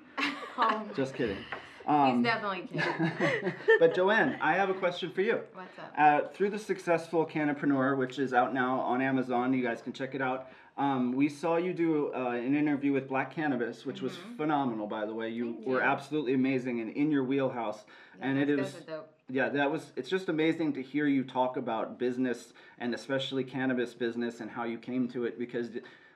Oh, 0.59 0.83
Just 0.97 1.15
kidding. 1.15 1.37
he's 1.37 1.45
Um, 1.87 2.23
definitely 2.23 2.69
kidding. 2.73 3.53
but 3.79 3.95
Joanne, 3.95 4.39
I 4.41 4.55
have 4.55 4.71
a 4.71 4.75
question 4.75 5.11
for 5.13 5.21
you. 5.21 5.41
What's 5.55 5.79
up? 5.79 5.93
Uh, 5.97 6.21
through 6.35 6.51
the 6.51 6.59
successful 6.59 7.25
Canopreneur, 7.27 7.97
which 7.97 8.19
is 8.19 8.33
out 8.35 8.55
now 8.55 8.81
on 8.81 9.01
Amazon, 9.03 9.53
you 9.53 9.63
guys 9.63 9.83
can 9.83 9.93
check 9.93 10.15
it 10.17 10.23
out. 10.23 10.49
Um, 10.79 11.13
we 11.13 11.29
saw 11.31 11.57
you 11.57 11.73
do 11.73 12.13
uh, 12.15 12.31
an 12.33 12.55
interview 12.55 12.93
with 12.93 13.09
Black 13.09 13.35
Cannabis, 13.35 13.87
which 13.87 14.03
was 14.03 14.13
phenomenal, 14.37 14.87
by 14.87 15.07
the 15.07 15.15
way. 15.15 15.31
You 15.31 15.55
Thank 15.55 15.67
were 15.67 15.81
absolutely 15.81 16.35
amazing 16.35 16.81
and 16.81 16.91
in 16.95 17.11
your 17.11 17.25
wheelhouse. 17.25 17.85
and 18.21 18.39
it 18.39 18.51
is, 18.51 18.73
guys 18.73 18.83
are 18.83 18.85
dope. 18.85 19.15
yeah, 19.31 19.49
that 19.49 19.71
was. 19.71 19.93
It's 19.97 20.11
just 20.11 20.29
amazing 20.29 20.75
to 20.75 20.83
hear 20.83 21.07
you 21.07 21.25
talk 21.25 21.57
about 21.57 21.99
business 21.99 22.53
and 22.79 22.95
especially 22.95 23.43
cannabis 23.43 23.95
business 23.95 24.41
and 24.41 24.51
how 24.51 24.65
you 24.65 24.77
came 24.77 25.09
to 25.09 25.25
it 25.25 25.39
because 25.39 25.71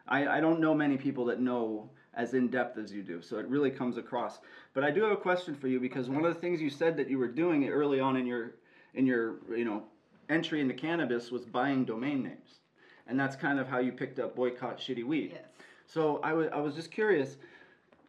I, 0.06 0.26
I 0.26 0.40
don't 0.40 0.60
know 0.60 0.74
many 0.74 0.98
people 0.98 1.24
that 1.26 1.40
know 1.40 1.88
as 2.14 2.34
in 2.34 2.48
depth 2.48 2.76
as 2.76 2.92
you 2.92 3.02
do. 3.02 3.22
So 3.22 3.38
it 3.38 3.46
really 3.46 3.70
comes 3.70 3.96
across. 3.96 4.40
But 4.74 4.84
I 4.84 4.90
do 4.90 5.02
have 5.02 5.12
a 5.12 5.16
question 5.16 5.54
for 5.54 5.68
you 5.68 5.80
because 5.80 6.08
one 6.08 6.24
of 6.24 6.34
the 6.34 6.40
things 6.40 6.60
you 6.60 6.68
said 6.70 6.96
that 6.98 7.08
you 7.08 7.18
were 7.18 7.28
doing 7.28 7.68
early 7.68 8.00
on 8.00 8.16
in 8.16 8.26
your 8.26 8.56
in 8.94 9.06
your 9.06 9.36
you 9.56 9.64
know 9.64 9.84
entry 10.28 10.60
into 10.60 10.74
cannabis 10.74 11.30
was 11.30 11.44
buying 11.44 11.84
domain 11.84 12.22
names, 12.22 12.59
and 13.06 13.18
that's 13.18 13.36
kind 13.36 13.58
of 13.58 13.68
how 13.68 13.78
you 13.78 13.92
picked 13.92 14.18
up 14.18 14.34
boycott 14.36 14.78
shitty 14.78 15.04
weed. 15.04 15.32
Yes. 15.34 15.44
So 15.86 16.20
I 16.22 16.32
was 16.32 16.48
I 16.52 16.58
was 16.60 16.74
just 16.74 16.90
curious, 16.90 17.36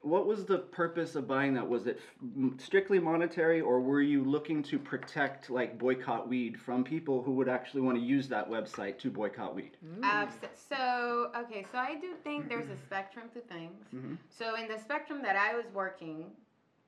what 0.02 0.26
was 0.28 0.46
the 0.46 0.60
purpose 0.60 1.16
of 1.16 1.28
buying 1.28 1.54
that? 1.56 1.68
Was 1.68 1.88
it 1.88 2.00
f- 2.22 2.60
strictly 2.60 3.00
monetary, 3.00 3.62
or 3.62 3.80
were 3.82 4.02
you 4.02 4.24
looking 4.24 4.62
to 4.64 4.78
protect 4.80 5.50
like 5.50 5.78
boycott 5.78 6.28
weed 6.30 6.60
from 6.60 6.84
people 6.84 7.22
who 7.24 7.32
would 7.34 7.50
actually 7.50 7.82
want 7.82 7.98
to 7.98 8.04
use 8.04 8.28
that 8.30 8.50
website 8.50 8.98
to 9.00 9.10
boycott 9.10 9.56
weed? 9.56 9.78
Abs- 10.04 10.36
so 10.70 11.32
okay, 11.36 11.66
so 11.72 11.78
I 11.80 11.96
do 12.00 12.14
think 12.24 12.50
there's 12.50 12.70
a 12.70 12.78
spectrum 12.78 13.26
to 13.34 13.40
things. 13.42 13.84
Mhm. 13.94 14.18
So 14.30 14.56
in 14.56 14.68
the 14.68 14.78
spectrum 14.78 15.22
that 15.24 15.36
I 15.36 15.56
was 15.56 15.66
working, 15.74 16.32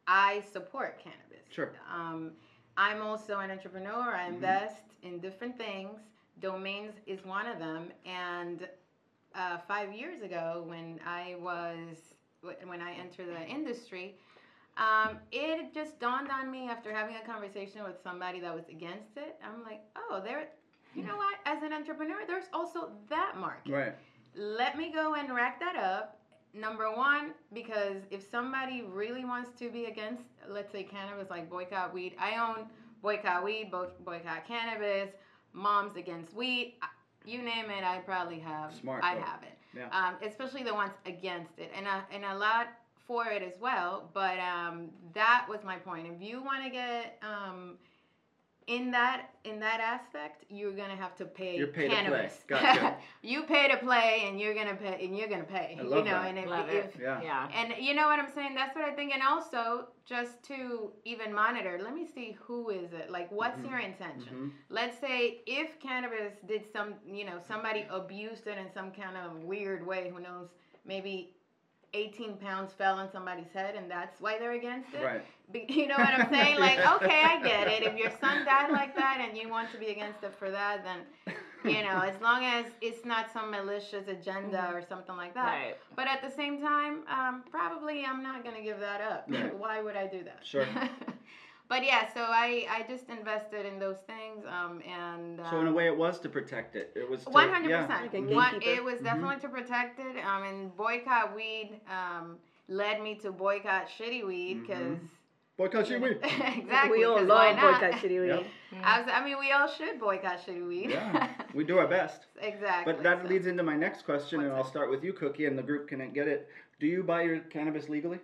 I 0.08 0.42
support 0.52 1.00
cannabis. 1.00 1.46
Sure. 1.50 1.72
Um, 1.92 2.32
I'm 2.78 3.02
also 3.02 3.40
an 3.40 3.52
entrepreneur. 3.52 4.16
I 4.16 4.28
invest 4.28 4.82
in 5.04 5.20
different 5.20 5.58
things. 5.58 6.00
Domains 6.42 6.94
is 7.06 7.24
one 7.26 7.48
of 7.48 7.60
them. 7.60 7.90
And 8.06 8.68
uh, 9.36 9.58
five 9.68 9.94
years 9.94 10.22
ago, 10.22 10.64
when 10.68 11.00
I 11.06 11.36
was 11.40 11.98
when 12.66 12.82
I 12.82 12.94
entered 12.94 13.28
the 13.30 13.46
industry, 13.48 14.16
um, 14.78 15.18
it 15.32 15.74
just 15.74 16.00
dawned 16.00 16.30
on 16.30 16.52
me 16.52 16.68
after 16.68 16.94
having 16.94 17.16
a 17.16 17.26
conversation 17.26 17.84
with 17.84 17.96
somebody 18.04 18.40
that 18.42 18.54
was 18.54 18.66
against 18.70 19.16
it. 19.18 19.38
I'm 19.44 19.64
like, 19.64 19.82
oh, 19.96 20.22
there. 20.24 20.50
You 20.94 21.04
know 21.04 21.16
what? 21.18 21.36
As 21.46 21.64
an 21.64 21.74
entrepreneur, 21.74 22.20
there's 22.28 22.46
also 22.54 22.92
that 23.10 23.34
market 23.40 23.72
Right. 23.72 23.94
let 24.36 24.78
me 24.78 24.92
go 24.92 25.16
and 25.16 25.34
rack 25.34 25.60
that 25.60 25.76
up. 25.76 26.20
Number 26.54 26.92
one, 26.96 27.32
because 27.52 27.98
if 28.12 28.30
somebody 28.30 28.84
really 28.84 29.26
wants 29.26 29.58
to 29.58 29.72
be 29.72 29.86
against, 29.86 30.22
let's 30.48 30.72
say 30.72 30.84
cannabis, 30.84 31.32
like 31.32 31.50
boycott 31.50 31.94
weed, 31.94 32.14
I 32.20 32.36
own 32.38 32.68
boycott 33.02 33.44
weed, 33.44 33.72
bo- 33.72 33.90
boycott 34.06 34.46
cannabis, 34.48 35.10
moms 35.54 35.96
against 35.96 36.34
I- 36.82 36.88
you 37.26 37.42
name 37.42 37.70
it, 37.70 37.84
I 37.86 38.00
probably 38.00 38.40
have. 38.40 38.74
Smart, 38.74 39.02
I 39.04 39.16
though. 39.16 39.22
have 39.22 39.44
it. 39.44 39.58
Yeah. 39.76 39.88
Um, 39.92 40.16
especially 40.28 40.64
the 40.64 40.74
ones 40.74 40.92
against 41.06 41.58
it, 41.58 41.72
and 41.76 41.88
a, 41.88 42.04
and 42.12 42.26
a 42.26 42.36
lot 42.38 42.68
for 43.08 43.28
it 43.28 43.42
as 43.42 43.54
well. 43.62 44.10
But 44.14 44.40
um, 44.40 44.90
that 45.14 45.46
was 45.50 45.64
my 45.64 45.78
point. 45.78 46.08
If 46.14 46.22
you 46.22 46.44
want 46.44 46.64
to 46.66 46.70
get 46.70 47.18
um, 47.22 47.78
in 48.68 48.92
that 48.92 49.30
in 49.44 49.60
that 49.60 49.80
aspect, 49.82 50.46
you're 50.50 50.72
gonna 50.72 50.96
have 50.96 51.16
to 51.18 51.26
pay 51.26 51.58
You're 51.58 51.68
pay 51.68 51.84
to 51.84 51.90
play. 51.90 51.96
cannabis. 52.04 52.44
Gotcha. 52.48 52.96
you 53.22 53.44
pay 53.44 53.68
to 53.70 53.78
play, 53.78 54.24
and 54.28 54.40
you're 54.40 54.54
gonna 54.54 54.76
pay, 54.76 55.04
and 55.06 55.18
you're 55.18 55.28
gonna 55.28 55.44
pay. 55.44 55.76
I 55.78 55.84
you 55.84 55.90
love 55.90 56.06
know, 56.06 56.12
that. 56.12 56.28
and 56.30 56.38
if, 56.40 56.48
Love 56.48 56.70
if 56.70 56.86
it. 56.96 56.96
Yeah. 57.02 57.22
Yeah. 57.22 57.48
and 57.54 57.74
you 57.86 57.94
know 57.94 58.08
what 58.08 58.20
I'm 58.20 58.32
saying? 58.34 58.56
That's 58.56 58.76
what 58.76 58.86
I 58.86 58.92
think. 58.94 59.14
And 59.14 59.22
also, 59.24 59.88
just 60.06 60.44
to 60.44 60.92
even 61.06 61.34
monitor, 61.34 61.80
let 61.84 61.94
me 61.94 62.06
see 62.06 62.38
who 62.42 62.70
is 62.70 62.94
it. 62.94 63.10
Like, 63.10 63.32
what's 63.32 63.60
Mhm. 63.60 63.70
your 63.70 63.80
intention? 63.80 64.34
Mhm. 64.36 64.52
Let's 64.70 64.98
say 65.00 65.42
if 65.46 65.80
cannabis 65.80 66.34
did 66.48 66.64
some, 66.72 66.96
you 67.06 67.26
know, 67.26 67.40
somebody 67.48 67.86
abused 67.90 68.48
it 68.48 68.58
in 68.58 68.72
some 68.72 68.92
kind 68.92 69.18
of 69.18 69.44
weird 69.44 69.86
way. 69.86 70.10
Who 70.10 70.20
knows? 70.22 70.50
Maybe 70.86 71.36
18 71.94 72.38
pounds 72.38 72.74
fell 72.74 72.96
on 72.96 73.12
somebody's 73.12 73.52
head, 73.54 73.76
and 73.76 73.90
that's 73.90 74.20
why 74.20 74.38
they're 74.40 74.54
against 74.54 74.94
it. 74.94 75.04
Right. 75.04 75.24
Be- 75.52 75.66
You 75.70 75.88
know 75.88 75.98
what 75.98 76.10
I'm 76.10 76.30
saying? 76.30 76.60
Like, 76.60 76.78
Yeah. 76.78 76.96
okay, 76.96 77.22
I 77.24 77.42
get 77.44 77.68
it. 77.68 77.84
If 77.84 77.98
your 77.98 78.12
son 78.20 78.46
died 78.46 78.72
like 78.72 78.96
that 78.96 79.20
and 79.28 79.38
you 79.38 79.50
want 79.50 79.72
to 79.72 79.78
be 79.78 79.88
against 79.88 80.24
it 80.24 80.34
for 80.40 80.50
that, 80.52 80.84
then, 80.84 81.36
you 81.64 81.84
know, 81.84 82.00
as 82.00 82.20
long 82.22 82.44
as 82.44 82.66
it's 82.82 83.06
not 83.06 83.32
some 83.32 83.52
malicious 83.52 84.08
agenda 84.08 84.72
or 84.74 84.82
something 84.82 85.16
like 85.16 85.34
that. 85.36 85.46
Right. 85.46 85.78
But 85.96 86.08
at 86.08 86.22
the 86.22 86.30
same 86.36 86.60
time, 86.62 87.04
um, 87.10 87.44
probably 87.52 88.04
I'm 88.06 88.24
not 88.24 88.44
gonna 88.44 88.64
give 88.64 88.80
that 88.80 89.02
up. 89.02 89.26
Right. 89.30 89.56
Why 89.64 89.82
would 89.82 89.96
I 89.96 90.08
do 90.08 90.24
that? 90.24 90.40
Sure. 90.44 90.66
But 91.74 91.84
yeah, 91.84 92.14
so 92.14 92.22
I 92.22 92.66
I 92.70 92.86
just 92.88 93.10
invested 93.10 93.66
in 93.66 93.80
those 93.80 93.98
things, 94.06 94.46
um, 94.48 94.80
and 94.88 95.40
um, 95.40 95.48
So 95.50 95.60
in 95.62 95.68
a 95.68 95.74
way, 95.74 95.88
it 95.88 95.98
was 95.98 96.20
to 96.20 96.30
protect 96.30 96.76
it. 96.76 96.92
It 96.96 97.10
was 97.10 97.24
to, 97.24 97.32
one 97.32 97.50
hundred 97.50 97.72
yeah. 97.72 97.86
percent. 97.88 98.14
Like 98.14 98.32
a 98.32 98.36
One, 98.36 98.60
it 98.62 98.84
was 98.84 99.00
definitely 99.00 99.40
to 99.42 99.50
protect 99.50 100.00
it. 100.00 100.24
Um, 100.24 100.44
and 100.44 100.78
boycott 100.78 101.36
weed 101.36 101.82
um, 101.90 102.38
led 102.68 103.02
me 103.02 103.16
to 103.24 103.32
boycott 103.32 103.88
shitty 103.98 104.26
weed 104.28 104.58
Mhm. 104.58 104.62
because 104.68 104.98
Boycott 105.58 105.86
shitty 105.86 106.02
weed. 106.02 106.18
exactly. 106.62 106.98
we 107.00 107.04
all 107.06 107.18
'cause 107.18 107.28
why 107.28 107.52
love 107.52 107.80
boycott 107.80 108.00
shitty 108.02 108.20
weed. 108.22 108.28
Yep. 108.72 108.84
I, 108.84 109.02
was, 109.02 109.10
I 109.12 109.24
mean, 109.26 109.38
we 109.40 109.52
all 109.52 109.68
should 109.68 110.00
boycott 110.00 110.40
shitty 110.46 110.68
weed. 110.68 110.90
Yeah. 110.92 111.30
We 111.54 111.64
do 111.64 111.78
our 111.78 111.88
best. 111.88 112.26
exactly. 112.42 112.92
But 112.92 113.04
that 113.04 113.22
so- 113.24 113.28
leads 113.30 113.46
into 113.48 113.64
my 113.64 113.76
next 113.76 114.04
question, 114.04 114.40
and 114.42 114.50
What's 114.50 114.58
I'll 114.58 114.64
that? 114.64 114.70
start 114.76 114.90
with 114.90 115.04
you, 115.04 115.14
Cookie, 115.14 115.46
and 115.46 115.56
the 115.58 115.64
group 115.64 115.88
can 115.88 116.00
get 116.20 116.28
it. 116.28 116.50
Do 116.80 116.88
you 116.88 117.04
buy 117.04 117.22
your 117.24 117.40
cannabis 117.56 117.88
legally? 117.90 118.20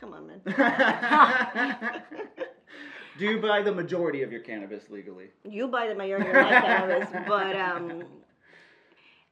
Come 0.00 0.14
on, 0.14 0.26
man. 0.26 0.40
Do 3.18 3.26
you 3.26 3.38
buy 3.38 3.60
the 3.60 3.72
majority 3.72 4.22
of 4.22 4.32
your 4.32 4.40
cannabis 4.40 4.84
legally? 4.88 5.26
You 5.44 5.68
buy 5.68 5.88
the 5.88 5.94
majority 5.94 6.28
of 6.28 6.34
my 6.34 6.60
cannabis, 6.60 7.08
but 7.28 7.54
um, 7.54 8.04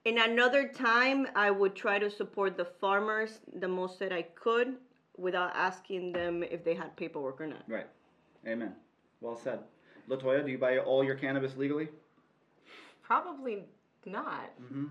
in 0.05 0.19
another 0.19 0.69
time, 0.69 1.27
I 1.35 1.51
would 1.51 1.75
try 1.75 1.99
to 1.99 2.11
support 2.11 2.59
the 2.59 2.67
farmers 2.67 3.41
the 3.61 3.69
most 3.69 3.99
that 4.01 4.13
I 4.13 4.23
could 4.23 4.77
without 5.17 5.53
asking 5.55 6.13
them 6.13 6.43
if 6.43 6.65
they 6.65 6.75
had 6.75 6.95
paperwork 6.97 7.41
or 7.41 7.47
not. 7.47 7.63
Right. 7.67 7.87
Amen. 8.47 8.75
Well 9.21 9.37
said. 9.37 9.61
Latoya, 10.09 10.45
do 10.45 10.51
you 10.51 10.59
buy 10.59 10.79
all 10.79 11.03
your 11.03 11.17
cannabis 11.17 11.57
legally? 11.57 11.89
Probably 13.03 13.65
not. 14.05 14.51
Mm-hmm. 14.63 14.87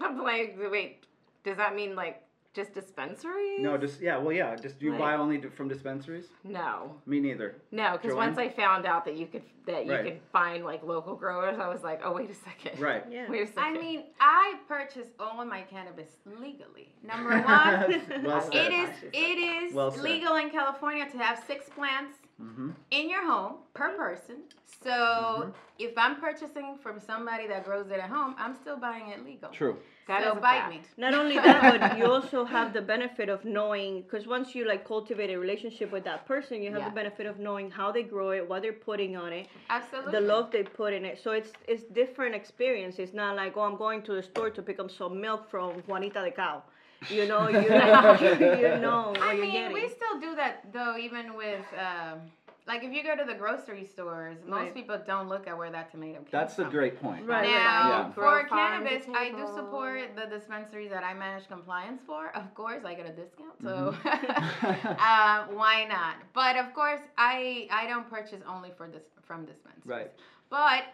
I'm 0.00 0.18
like, 0.22 0.56
wait, 0.58 1.04
does 1.44 1.56
that 1.56 1.74
mean 1.74 1.94
like 1.94 2.22
just 2.52 2.74
dispensaries? 2.74 3.60
No, 3.60 3.78
just 3.78 4.00
yeah. 4.00 4.18
Well, 4.18 4.32
yeah. 4.32 4.56
Just 4.56 4.78
do 4.80 4.86
you 4.86 4.98
buy 4.98 5.14
only 5.14 5.40
from 5.40 5.68
dispensaries? 5.68 6.26
no, 6.42 6.96
Me 7.06 7.20
neither. 7.20 7.56
no. 7.70 7.92
Because 8.00 8.16
once 8.16 8.38
I 8.38 8.48
found 8.48 8.86
out 8.86 9.04
that 9.04 9.16
you 9.16 9.26
could 9.26 9.42
that 9.66 9.86
you 9.86 9.92
Right. 9.92 10.04
could 10.04 10.20
find 10.32 10.64
like 10.64 10.82
local 10.82 11.14
growers, 11.14 11.58
I 11.60 11.68
was 11.68 11.82
like, 11.82 12.00
oh 12.04 12.12
wait 12.12 12.30
a 12.30 12.34
second. 12.34 12.80
Right. 12.80 13.04
Yeah. 13.10 13.30
Wait 13.30 13.42
a 13.42 13.46
second. 13.46 13.62
I 13.62 13.72
mean, 13.78 14.04
I 14.18 14.56
purchase 14.66 15.08
all 15.20 15.40
of 15.40 15.46
my 15.48 15.62
cannabis 15.62 16.08
legally. 16.40 16.92
Number 17.04 17.30
one, 17.40 18.02
well 18.24 18.48
it 18.52 18.72
is 18.72 18.90
it 19.12 19.38
is 19.38 19.72
Well 19.72 19.90
legal 19.90 20.34
in 20.36 20.50
California 20.50 21.08
to 21.10 21.18
have 21.18 21.42
six 21.46 21.68
plants 21.68 22.16
hmm 22.40 22.70
in 22.90 23.08
your 23.08 23.24
home 23.24 23.54
per 23.74 23.90
person. 23.96 24.36
So 24.82 24.90
Mhm. 24.90 25.52
if 25.78 25.92
I'm 25.96 26.16
purchasing 26.16 26.78
from 26.82 26.98
somebody 26.98 27.46
that 27.48 27.64
grows 27.64 27.88
it 27.90 28.00
at 28.06 28.10
home, 28.10 28.34
I'm 28.38 28.54
still 28.54 28.76
buying 28.76 29.08
it 29.10 29.24
legal. 29.24 29.50
True. 29.50 29.76
That 30.08 30.24
so 30.24 30.34
bite 30.34 30.62
fact. 30.62 30.70
me. 30.70 30.80
Not 30.96 31.14
only 31.14 31.36
that, 31.48 31.60
but 31.72 31.98
you 31.98 32.04
also 32.06 32.44
have 32.44 32.72
the 32.72 32.80
benefit 32.82 33.28
of 33.28 33.44
knowing, 33.44 34.02
because 34.02 34.26
once 34.26 34.54
you 34.56 34.64
like 34.66 34.84
cultivate 34.84 35.30
a 35.30 35.38
relationship 35.38 35.92
with 35.92 36.04
that 36.04 36.26
person, 36.26 36.62
you 36.64 36.70
have 36.72 36.80
Yeah. 36.80 36.88
the 36.88 36.94
benefit 37.02 37.26
of 37.26 37.38
knowing 37.38 37.70
how 37.70 37.92
they 37.92 38.02
grow 38.02 38.30
it, 38.38 38.48
what 38.48 38.62
they're 38.62 38.72
putting 38.90 39.16
on 39.16 39.32
it, 39.32 39.46
Absolutely. 39.68 40.12
the 40.12 40.20
love 40.20 40.50
they 40.50 40.64
put 40.64 40.92
in 40.92 41.04
it. 41.04 41.18
So 41.24 41.30
it's 41.32 41.52
it's 41.68 41.84
different 42.02 42.34
experience. 42.34 42.98
It's 42.98 43.14
not 43.22 43.36
like 43.36 43.52
oh, 43.56 43.62
I'm 43.68 43.76
going 43.76 44.02
to 44.08 44.12
the 44.14 44.22
store 44.22 44.50
to 44.50 44.62
pick 44.62 44.78
up 44.80 44.90
some 44.90 45.20
milk 45.20 45.48
from 45.50 45.68
Juanita 45.86 46.20
the 46.24 46.32
cow. 46.32 46.62
You 47.08 47.26
know, 47.26 47.48
you 47.48 47.68
know, 47.68 48.18
you 48.20 48.78
know 48.78 49.08
what 49.10 49.22
I 49.22 49.32
you're 49.32 49.42
mean, 49.42 49.52
getting. 49.54 49.72
we 49.74 49.88
still 49.88 50.20
do 50.20 50.34
that 50.36 50.72
though, 50.72 50.96
even 50.98 51.34
with. 51.34 51.64
Um, 51.78 52.20
like 52.66 52.84
if 52.84 52.92
you 52.92 53.02
go 53.02 53.16
to 53.16 53.24
the 53.24 53.34
grocery 53.34 53.84
stores, 53.84 54.36
most 54.46 54.60
Right. 54.60 54.74
people 54.74 55.00
don't 55.04 55.28
look 55.28 55.48
at 55.48 55.56
where 55.58 55.70
that 55.72 55.90
tomato 55.90 56.18
came 56.18 56.22
from. 56.24 56.30
That's 56.30 56.58
a 56.60 56.64
great 56.64 57.00
point. 57.00 57.26
Right. 57.26 57.48
Now, 57.48 57.88
Yeah. 57.88 58.10
for 58.12 58.20
Grow 58.20 58.44
cannabis, 58.48 59.06
I 59.12 59.30
do 59.30 59.44
support 59.56 60.14
the 60.14 60.26
dispensaries 60.26 60.90
that 60.90 61.02
I 61.02 61.14
manage 61.14 61.48
compliance 61.48 62.00
for. 62.06 62.28
Of 62.36 62.54
course, 62.54 62.84
I 62.84 62.94
get 62.94 63.06
a 63.06 63.12
discount, 63.12 63.54
so 63.62 63.92
Mm-hmm. 63.92 64.86
uh, 64.88 65.46
why 65.56 65.84
not? 65.88 66.16
But 66.32 66.56
of 66.56 66.72
course, 66.74 67.00
I 67.18 67.66
I 67.72 67.86
don't 67.88 68.08
purchase 68.08 68.42
only 68.46 68.70
for 68.76 68.86
this 68.88 69.04
from 69.26 69.46
dispensaries. 69.46 69.86
Right. 69.86 70.12
But 70.50 70.84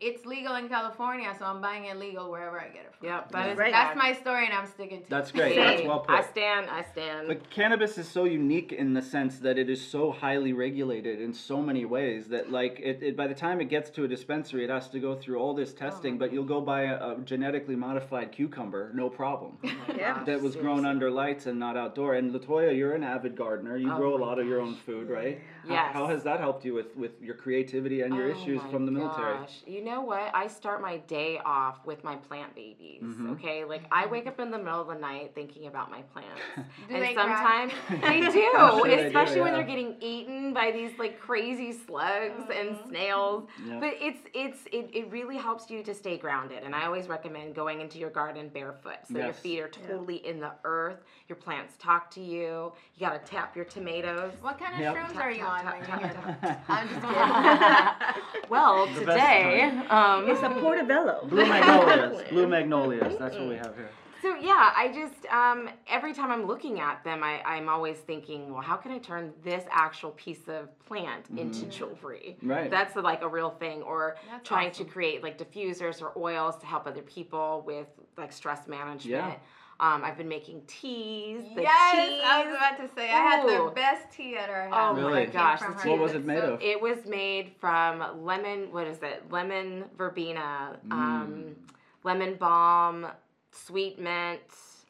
it's 0.00 0.24
legal 0.24 0.54
in 0.54 0.68
California, 0.68 1.34
so 1.38 1.44
I'm 1.44 1.60
buying 1.60 1.84
it 1.84 1.96
legal 1.98 2.30
wherever 2.30 2.58
I 2.58 2.68
get 2.68 2.84
it 2.86 2.94
from. 2.98 3.08
Yep, 3.08 3.32
that 3.32 3.46
Yeah. 3.46 3.52
is 3.52 3.58
Right. 3.58 3.72
That's 3.72 3.96
my 3.96 4.12
story, 4.14 4.46
and 4.46 4.54
I'm 4.54 4.66
sticking 4.66 5.02
to. 5.02 5.10
That's 5.10 5.30
it. 5.30 5.34
great. 5.36 5.52
Hey, 5.54 5.64
That's 5.76 5.82
well 5.86 6.00
put. 6.00 6.10
I 6.18 6.22
stand. 6.22 6.70
I 6.70 6.82
stand. 6.82 7.28
But 7.28 7.50
cannabis 7.50 7.98
is 7.98 8.08
so 8.08 8.24
unique 8.24 8.72
in 8.72 8.94
the 8.94 9.02
sense 9.02 9.38
that 9.40 9.58
it 9.58 9.68
is 9.68 9.80
so 9.86 10.10
highly 10.10 10.52
regulated 10.54 11.20
in 11.20 11.34
so 11.34 11.60
many 11.60 11.84
ways 11.84 12.28
that 12.28 12.50
like 12.50 12.80
it, 12.82 13.02
it 13.02 13.16
by 13.16 13.26
the 13.26 13.34
time 13.34 13.60
it 13.60 13.68
gets 13.68 13.90
to 13.90 14.04
a 14.04 14.08
dispensary 14.08 14.64
it 14.64 14.70
has 14.70 14.88
to 14.88 14.98
go 15.00 15.14
through 15.14 15.38
all 15.38 15.52
this 15.54 15.72
oh 15.74 15.78
testing 15.78 16.16
but 16.18 16.32
you'll 16.32 16.44
go 16.44 16.60
buy 16.60 16.82
a, 16.82 17.10
a 17.10 17.18
genetically 17.24 17.76
modified 17.76 18.32
cucumber 18.32 18.90
no 18.94 19.08
problem 19.10 19.58
Yeah. 19.96 20.22
that 20.24 20.40
was 20.40 20.56
grown 20.56 20.86
under 20.86 21.10
lights 21.10 21.46
and 21.46 21.58
not 21.58 21.76
outdoor 21.76 22.14
and 22.14 22.32
latoya 22.34 22.76
you're 22.76 22.94
an 22.94 23.02
avid 23.04 23.36
gardener 23.36 23.76
you 23.76 23.90
Oh 23.92 23.96
grow 23.96 24.14
a 24.14 24.18
my 24.18 24.26
lot 24.26 24.38
of 24.38 24.46
your 24.46 24.60
own 24.60 24.74
food 24.86 25.08
right 25.10 25.38
How- 25.66 25.74
Yes. 25.74 25.92
how, 25.92 26.06
has 26.06 26.22
that 26.24 26.40
helped 26.40 26.64
you 26.64 26.72
with 26.74 26.96
with 26.96 27.20
your 27.20 27.34
creativity 27.34 28.00
and 28.02 28.14
your 28.14 28.28
Oh 28.28 28.36
issues 28.36 28.62
from 28.70 28.86
the 28.86 28.92
military 28.92 29.34
gosh. 29.38 29.62
You 29.66 29.84
know 29.84 29.89
what? 29.98 30.30
I 30.34 30.46
start 30.46 30.80
my 30.80 30.98
day 30.98 31.40
off 31.44 31.84
with 31.84 32.04
my 32.04 32.16
plant 32.16 32.54
babies. 32.54 33.02
Mhm. 33.02 33.32
Okay, 33.32 33.64
like 33.64 33.82
I 33.90 34.06
wake 34.06 34.26
up 34.26 34.38
in 34.38 34.50
the 34.50 34.58
middle 34.58 34.80
of 34.80 34.88
the 34.88 34.94
night 34.94 35.32
thinking 35.34 35.66
about 35.66 35.90
my 35.90 36.02
plants, 36.02 36.40
Do 36.88 36.94
and 36.94 37.02
they 37.02 37.14
cry? 37.14 37.24
sometimes 37.24 37.72
they 38.02 38.20
do, 38.32 38.50
I'm 38.56 38.78
sure 38.78 38.86
they 38.88 38.96
do, 38.96 39.06
especially 39.08 39.40
when 39.40 39.52
yeah. 39.52 39.58
they're 39.58 39.66
getting 39.66 39.96
eaten 40.00 40.52
by 40.52 40.70
these 40.70 40.92
like 40.98 41.18
crazy 41.18 41.72
slugs 41.72 42.44
and 42.54 42.76
Mhm. 42.76 42.88
snails. 42.88 43.44
Yeah. 43.66 43.80
But 43.80 43.94
it's 44.00 44.20
it's 44.34 44.66
it, 44.72 44.90
it 44.92 45.10
really 45.10 45.36
helps 45.36 45.70
you 45.70 45.82
to 45.82 45.94
stay 45.94 46.16
grounded, 46.18 46.62
and 46.62 46.74
I 46.74 46.84
always 46.86 47.08
recommend 47.08 47.54
going 47.54 47.80
into 47.80 47.98
your 47.98 48.10
garden 48.10 48.48
barefoot, 48.52 48.98
so 49.10 49.18
your 49.18 49.32
feet 49.32 49.60
are 49.60 49.68
totally 49.68 50.24
in 50.26 50.38
the 50.40 50.52
earth. 50.64 51.02
Your 51.28 51.36
plants 51.36 51.74
talk 51.78 52.10
to 52.12 52.20
you. 52.20 52.72
You 52.94 53.00
gotta 53.00 53.18
tap 53.20 53.56
your 53.56 53.64
tomatoes. 53.64 54.32
What 54.42 54.58
kind 54.58 54.74
of 54.74 54.80
Yep. 54.80 54.94
shrooms 54.96 55.12
Tap, 55.14 55.22
are 55.24 55.30
you 55.30 55.40
tap, 55.40 55.48
on 55.48 55.64
tap, 55.64 55.72
when 55.80 56.00
tap, 56.00 56.40
tap. 56.40 56.64
I'm 56.68 56.88
just 56.88 57.00
kidding. 57.02 58.48
well, 58.50 58.86
The 58.86 59.00
today, 59.00 59.79
um, 59.88 60.28
it's 60.28 60.42
a 60.42 60.50
portobello. 60.50 61.26
blue 61.28 61.46
magnolias 61.46 62.28
blue 62.30 62.46
magnolias 62.46 63.16
that's 63.18 63.36
what 63.36 63.48
we 63.48 63.56
have 63.56 63.74
here 63.76 63.90
So 64.22 64.34
yeah, 64.36 64.72
I 64.76 64.92
just 64.94 65.24
um, 65.32 65.70
every 65.88 66.12
time 66.12 66.30
I'm 66.30 66.46
looking 66.46 66.78
at 66.78 67.02
them, 67.04 67.22
I, 67.24 67.40
I'm 67.42 67.70
always 67.70 67.96
thinking, 67.96 68.52
well, 68.52 68.60
how 68.60 68.76
can 68.76 68.92
I 68.92 68.98
turn 68.98 69.32
this 69.42 69.64
actual 69.70 70.10
piece 70.10 70.46
of 70.46 70.68
plant 70.84 71.24
into 71.36 71.64
jewelry? 71.66 72.36
Right. 72.42 72.70
That's 72.70 72.94
like 72.96 73.22
a 73.22 73.28
real 73.28 73.48
thing. 73.50 73.80
Or 73.80 74.16
That's 74.30 74.46
trying 74.46 74.70
awesome. 74.72 74.84
to 74.86 74.92
create 74.92 75.22
like 75.22 75.38
diffusers 75.38 76.02
or 76.02 76.12
oils 76.18 76.58
to 76.58 76.66
help 76.66 76.86
other 76.86 77.00
people 77.00 77.62
with 77.66 77.86
like 78.18 78.30
stress 78.30 78.68
management. 78.68 79.06
Yeah. 79.06 79.36
Um, 79.80 80.04
I've 80.04 80.18
been 80.18 80.28
making 80.28 80.60
teas. 80.66 81.42
The 81.54 81.62
yes, 81.62 81.94
teas. 81.96 82.22
I 82.22 82.44
was 82.44 82.54
about 82.54 82.76
to 82.86 82.94
say 82.94 83.08
I 83.10 83.16
had 83.22 83.48
the 83.48 83.72
best 83.74 84.12
tea 84.14 84.36
at 84.36 84.50
our 84.50 84.68
Oh 84.68 84.70
house. 84.70 84.98
my 85.00 85.20
It 85.20 85.32
gosh, 85.32 85.58
from 85.60 85.72
the 85.72 85.76
her. 85.78 85.82
tea 85.82 85.88
What 85.88 85.98
was 86.00 86.12
it 86.12 86.24
made 86.26 86.38
so- 86.40 86.52
of? 86.54 86.60
It 86.62 86.82
was 86.82 87.06
made 87.06 87.52
from 87.58 88.24
lemon. 88.26 88.70
What 88.72 88.86
is 88.86 89.02
it? 89.02 89.24
Lemon 89.30 89.86
verbena, 89.96 90.76
um, 90.90 91.56
lemon 92.04 92.34
balm, 92.34 93.06
sweet 93.52 93.98
mint. 93.98 94.40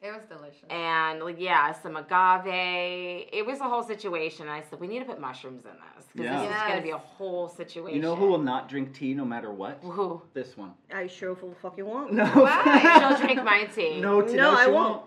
It 0.02 0.12
was 0.14 0.24
delicious. 0.24 0.64
and 0.70 1.20
like 1.22 1.38
yeah, 1.38 1.72
some 1.72 1.96
agave. 1.96 3.26
It 3.32 3.44
was 3.44 3.60
a 3.60 3.64
whole 3.64 3.82
situation. 3.82 4.48
I 4.48 4.62
said 4.62 4.80
we 4.80 4.86
need 4.86 5.00
to 5.00 5.04
put 5.04 5.20
mushrooms 5.20 5.64
in 5.66 5.72
this 5.96 6.06
because 6.14 6.24
Yeah. 6.24 6.40
this 6.48 6.56
is 6.56 6.62
going 6.62 6.76
to 6.76 6.82
be 6.82 6.90
a 6.90 6.96
whole 6.96 7.48
situation. 7.48 7.96
you 7.96 8.00
know 8.02 8.16
who 8.16 8.26
will 8.28 8.38
not 8.38 8.68
drink 8.68 8.94
tea 8.94 9.12
no 9.12 9.26
matter 9.26 9.50
what 9.52 9.78
Who? 9.82 10.22
this 10.32 10.56
one 10.56 10.72
I 10.92 11.06
sure 11.06 11.36
full 11.36 11.54
fucking 11.60 11.84
won't. 11.84 12.14
no 12.14 12.24
Why? 12.24 12.98
She'll 13.18 13.26
drink 13.26 13.44
my 13.44 13.64
tea. 13.66 14.00
no 14.00 14.22
tea 14.22 14.36
No, 14.36 14.52
I 14.52 14.64
she 14.64 14.70
won't. 14.70 15.02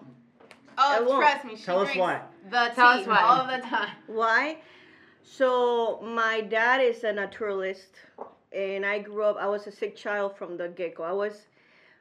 Oh, 0.77 1.05
won't. 1.07 1.21
trust 1.23 1.45
me, 1.45 1.55
she 1.55 1.63
Tell 1.63 1.79
us 1.79 1.95
why. 1.95 2.21
the 2.51 2.65
tea 2.69 2.75
Tell 2.75 2.87
us 2.99 3.07
why. 3.07 3.21
all 3.21 3.47
the 3.47 3.61
time. 3.65 3.89
Why? 4.07 4.57
So 5.23 6.01
my 6.03 6.41
dad 6.41 6.81
is 6.81 7.03
a 7.03 7.13
naturalist, 7.13 7.93
and 8.51 8.85
I 8.85 8.99
grew 8.99 9.23
up. 9.23 9.37
I 9.39 9.47
was 9.47 9.65
a 9.67 9.71
sick 9.71 9.95
child 9.95 10.35
from 10.37 10.57
the 10.57 10.67
get 10.67 10.95
go. 10.95 11.03
I 11.03 11.13
was 11.13 11.47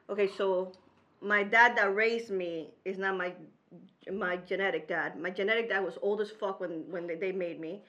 okay. 0.09 0.27
So 0.27 0.73
my 1.23 1.43
dad 1.43 1.77
that 1.77 1.95
raised 1.95 2.29
me 2.29 2.71
is 2.85 2.97
not 2.97 3.17
my 3.17 3.33
my 4.11 4.35
genetic 4.37 4.87
dad. 4.87 5.19
My 5.19 5.29
genetic 5.29 5.69
dad 5.69 5.83
was 5.83 5.97
old 6.01 6.21
as 6.21 6.29
fuck 6.29 6.59
when 6.59 6.83
when 6.89 7.07
they, 7.07 7.15
they 7.15 7.31
made 7.31 7.59
me, 7.59 7.81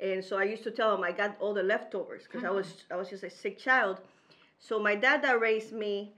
and 0.00 0.22
so 0.24 0.36
I 0.38 0.44
used 0.44 0.62
to 0.64 0.70
tell 0.70 0.94
him 0.94 1.02
I 1.02 1.12
got 1.12 1.36
all 1.40 1.54
the 1.54 1.62
leftovers 1.62 2.24
because 2.24 2.44
I 2.44 2.50
was 2.50 2.66
mm-hmm. 2.66 2.92
I 2.92 2.96
was 2.96 3.08
just 3.08 3.24
a 3.24 3.30
sick 3.30 3.58
child. 3.58 4.00
So 4.58 4.78
my 4.78 4.94
dad 4.94 5.22
that 5.22 5.40
raised 5.40 5.72
me 5.72 6.14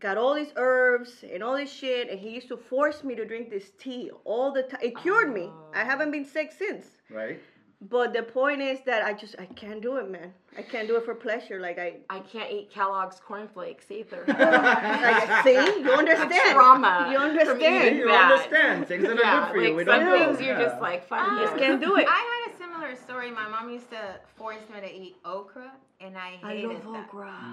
got 0.00 0.18
all 0.18 0.34
these 0.34 0.52
herbs 0.56 1.24
and 1.32 1.42
all 1.42 1.56
this 1.56 1.72
shit, 1.72 2.10
and 2.10 2.18
he 2.18 2.30
used 2.30 2.48
to 2.48 2.56
force 2.56 3.04
me 3.04 3.14
to 3.14 3.24
drink 3.24 3.48
this 3.50 3.70
tea 3.78 4.10
all 4.24 4.52
the 4.52 4.64
time. 4.64 4.80
It 4.82 4.96
cured 4.98 5.32
me. 5.32 5.50
I 5.74 5.84
haven't 5.84 6.08
oh. 6.08 6.12
been 6.12 6.24
sick 6.24 6.52
since. 6.52 6.86
right 7.10 7.40
But 7.90 8.14
the 8.14 8.22
point 8.22 8.62
is 8.62 8.78
that 8.86 9.04
I 9.04 9.12
just 9.12 9.34
I 9.38 9.44
can't 9.46 9.82
do 9.82 9.96
it, 9.96 10.10
man. 10.10 10.32
I 10.56 10.62
can't 10.62 10.88
do 10.88 10.96
it 10.96 11.04
for 11.04 11.14
pleasure. 11.14 11.60
Like 11.60 11.78
I, 11.78 11.96
I 12.08 12.20
can't 12.20 12.50
eat 12.50 12.70
Kellogg's 12.70 13.20
cornflakes 13.20 13.90
either. 13.90 14.24
like 14.28 15.44
see, 15.44 15.52
you 15.52 15.90
understand? 15.92 16.54
trauma 16.54 17.08
You 17.12 17.18
understand? 17.18 17.96
you 17.98 18.06
that. 18.06 18.32
understand 18.32 18.86
things 18.86 19.02
that 19.02 19.18
are 19.18 19.22
yeah, 19.22 19.44
good 19.46 19.52
for 19.52 19.60
you 19.62 19.74
we 19.74 19.84
some 19.84 20.00
don't 20.00 20.04
know 20.06 20.26
things 20.26 20.40
you're 20.40 20.58
Yeah. 20.58 20.64
just 20.68 20.80
like 20.80 21.06
fuck 21.06 21.28
Um, 21.28 21.36
this. 21.36 21.50
Just 21.50 21.58
can't 21.60 21.80
do 21.80 21.96
it. 21.96 22.06
I 22.08 22.42
had 22.46 22.54
a 22.54 22.56
similar 22.56 22.96
story. 22.96 23.30
My 23.30 23.48
mom 23.48 23.68
used 23.70 23.90
to 23.90 24.18
force 24.36 24.62
me 24.72 24.80
to 24.80 24.90
eat 24.94 25.16
okra, 25.24 25.70
and 26.00 26.16
I 26.16 26.36
hated 26.42 26.70
that. 26.82 27.08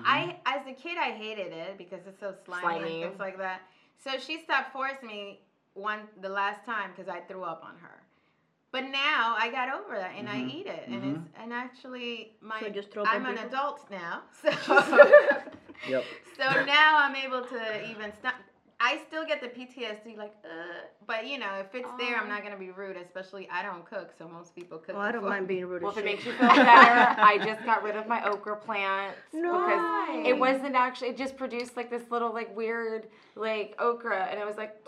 I, 0.05 0.37
as 0.45 0.65
a 0.67 0.73
kid, 0.73 0.97
I 0.97 1.11
hated 1.11 1.51
it 1.51 1.77
because 1.77 1.99
it's 2.07 2.19
so 2.19 2.33
slimy, 2.45 2.61
Slimy. 2.61 3.01
and 3.03 3.11
things 3.11 3.19
like 3.19 3.37
that. 3.37 3.61
So 4.03 4.11
she 4.17 4.39
stopped 4.41 4.71
forcing 4.71 5.07
me 5.07 5.41
one 5.73 6.01
the 6.21 6.29
last 6.29 6.65
time 6.65 6.91
because 6.95 7.09
I 7.09 7.19
threw 7.21 7.43
up 7.43 7.63
on 7.65 7.75
her. 7.81 8.03
But 8.71 8.85
now 8.85 9.35
I 9.37 9.49
got 9.51 9.67
over 9.73 9.97
that 9.97 10.13
and 10.17 10.27
Mhm. 10.27 10.31
I 10.31 10.39
eat 10.55 10.65
it, 10.65 10.87
and 10.87 11.03
it's 11.17 11.29
and 11.37 11.51
actually 11.51 12.33
my 12.41 12.59
So 12.59 12.69
just 12.69 12.91
throw 12.91 13.03
I'm 13.05 13.25
an 13.25 13.37
adult 13.39 13.89
now, 13.91 14.21
so 14.41 14.49
Yep. 15.89 16.05
so 16.37 16.65
now 16.65 16.97
I'm 16.99 17.15
able 17.15 17.41
to 17.45 17.89
even 17.89 18.13
stop. 18.13 18.35
I 18.83 18.97
still 19.07 19.23
get 19.25 19.41
the 19.41 19.47
PTSD, 19.47 20.17
like, 20.17 20.33
uh, 20.43 20.49
but 21.05 21.27
you 21.27 21.37
know, 21.37 21.53
if 21.59 21.75
it's 21.75 21.91
there, 21.99 22.17
I'm 22.17 22.27
not 22.27 22.41
gonna 22.43 22.57
be 22.57 22.71
rude. 22.71 22.97
Especially, 22.97 23.47
I 23.51 23.61
don't 23.61 23.85
cook, 23.85 24.11
so 24.17 24.27
most 24.27 24.55
people 24.55 24.79
cook. 24.79 24.95
Oh, 24.95 24.99
I 24.99 25.11
don't 25.11 25.21
before 25.21 25.29
mind 25.35 25.47
being 25.47 25.67
rude 25.67 25.83
Well, 25.83 25.91
if 25.91 25.97
it 25.99 26.05
makes 26.05 26.25
you 26.25 26.31
feel 26.31 26.47
better, 26.47 27.21
I 27.21 27.37
just 27.45 27.63
got 27.63 27.83
rid 27.83 27.95
of 27.95 28.07
my 28.07 28.23
okra 28.27 28.55
plant 28.55 29.15
No. 29.33 29.51
because 29.59 30.25
it 30.25 30.39
wasn't 30.39 30.73
actually. 30.75 31.09
It 31.09 31.17
just 31.17 31.37
produced 31.37 31.77
like 31.77 31.91
this 31.91 32.09
little 32.09 32.33
like 32.33 32.55
weird 32.55 33.07
like 33.35 33.75
okra, 33.77 34.27
and 34.31 34.39
it 34.39 34.45
was 34.47 34.57
like, 34.57 34.83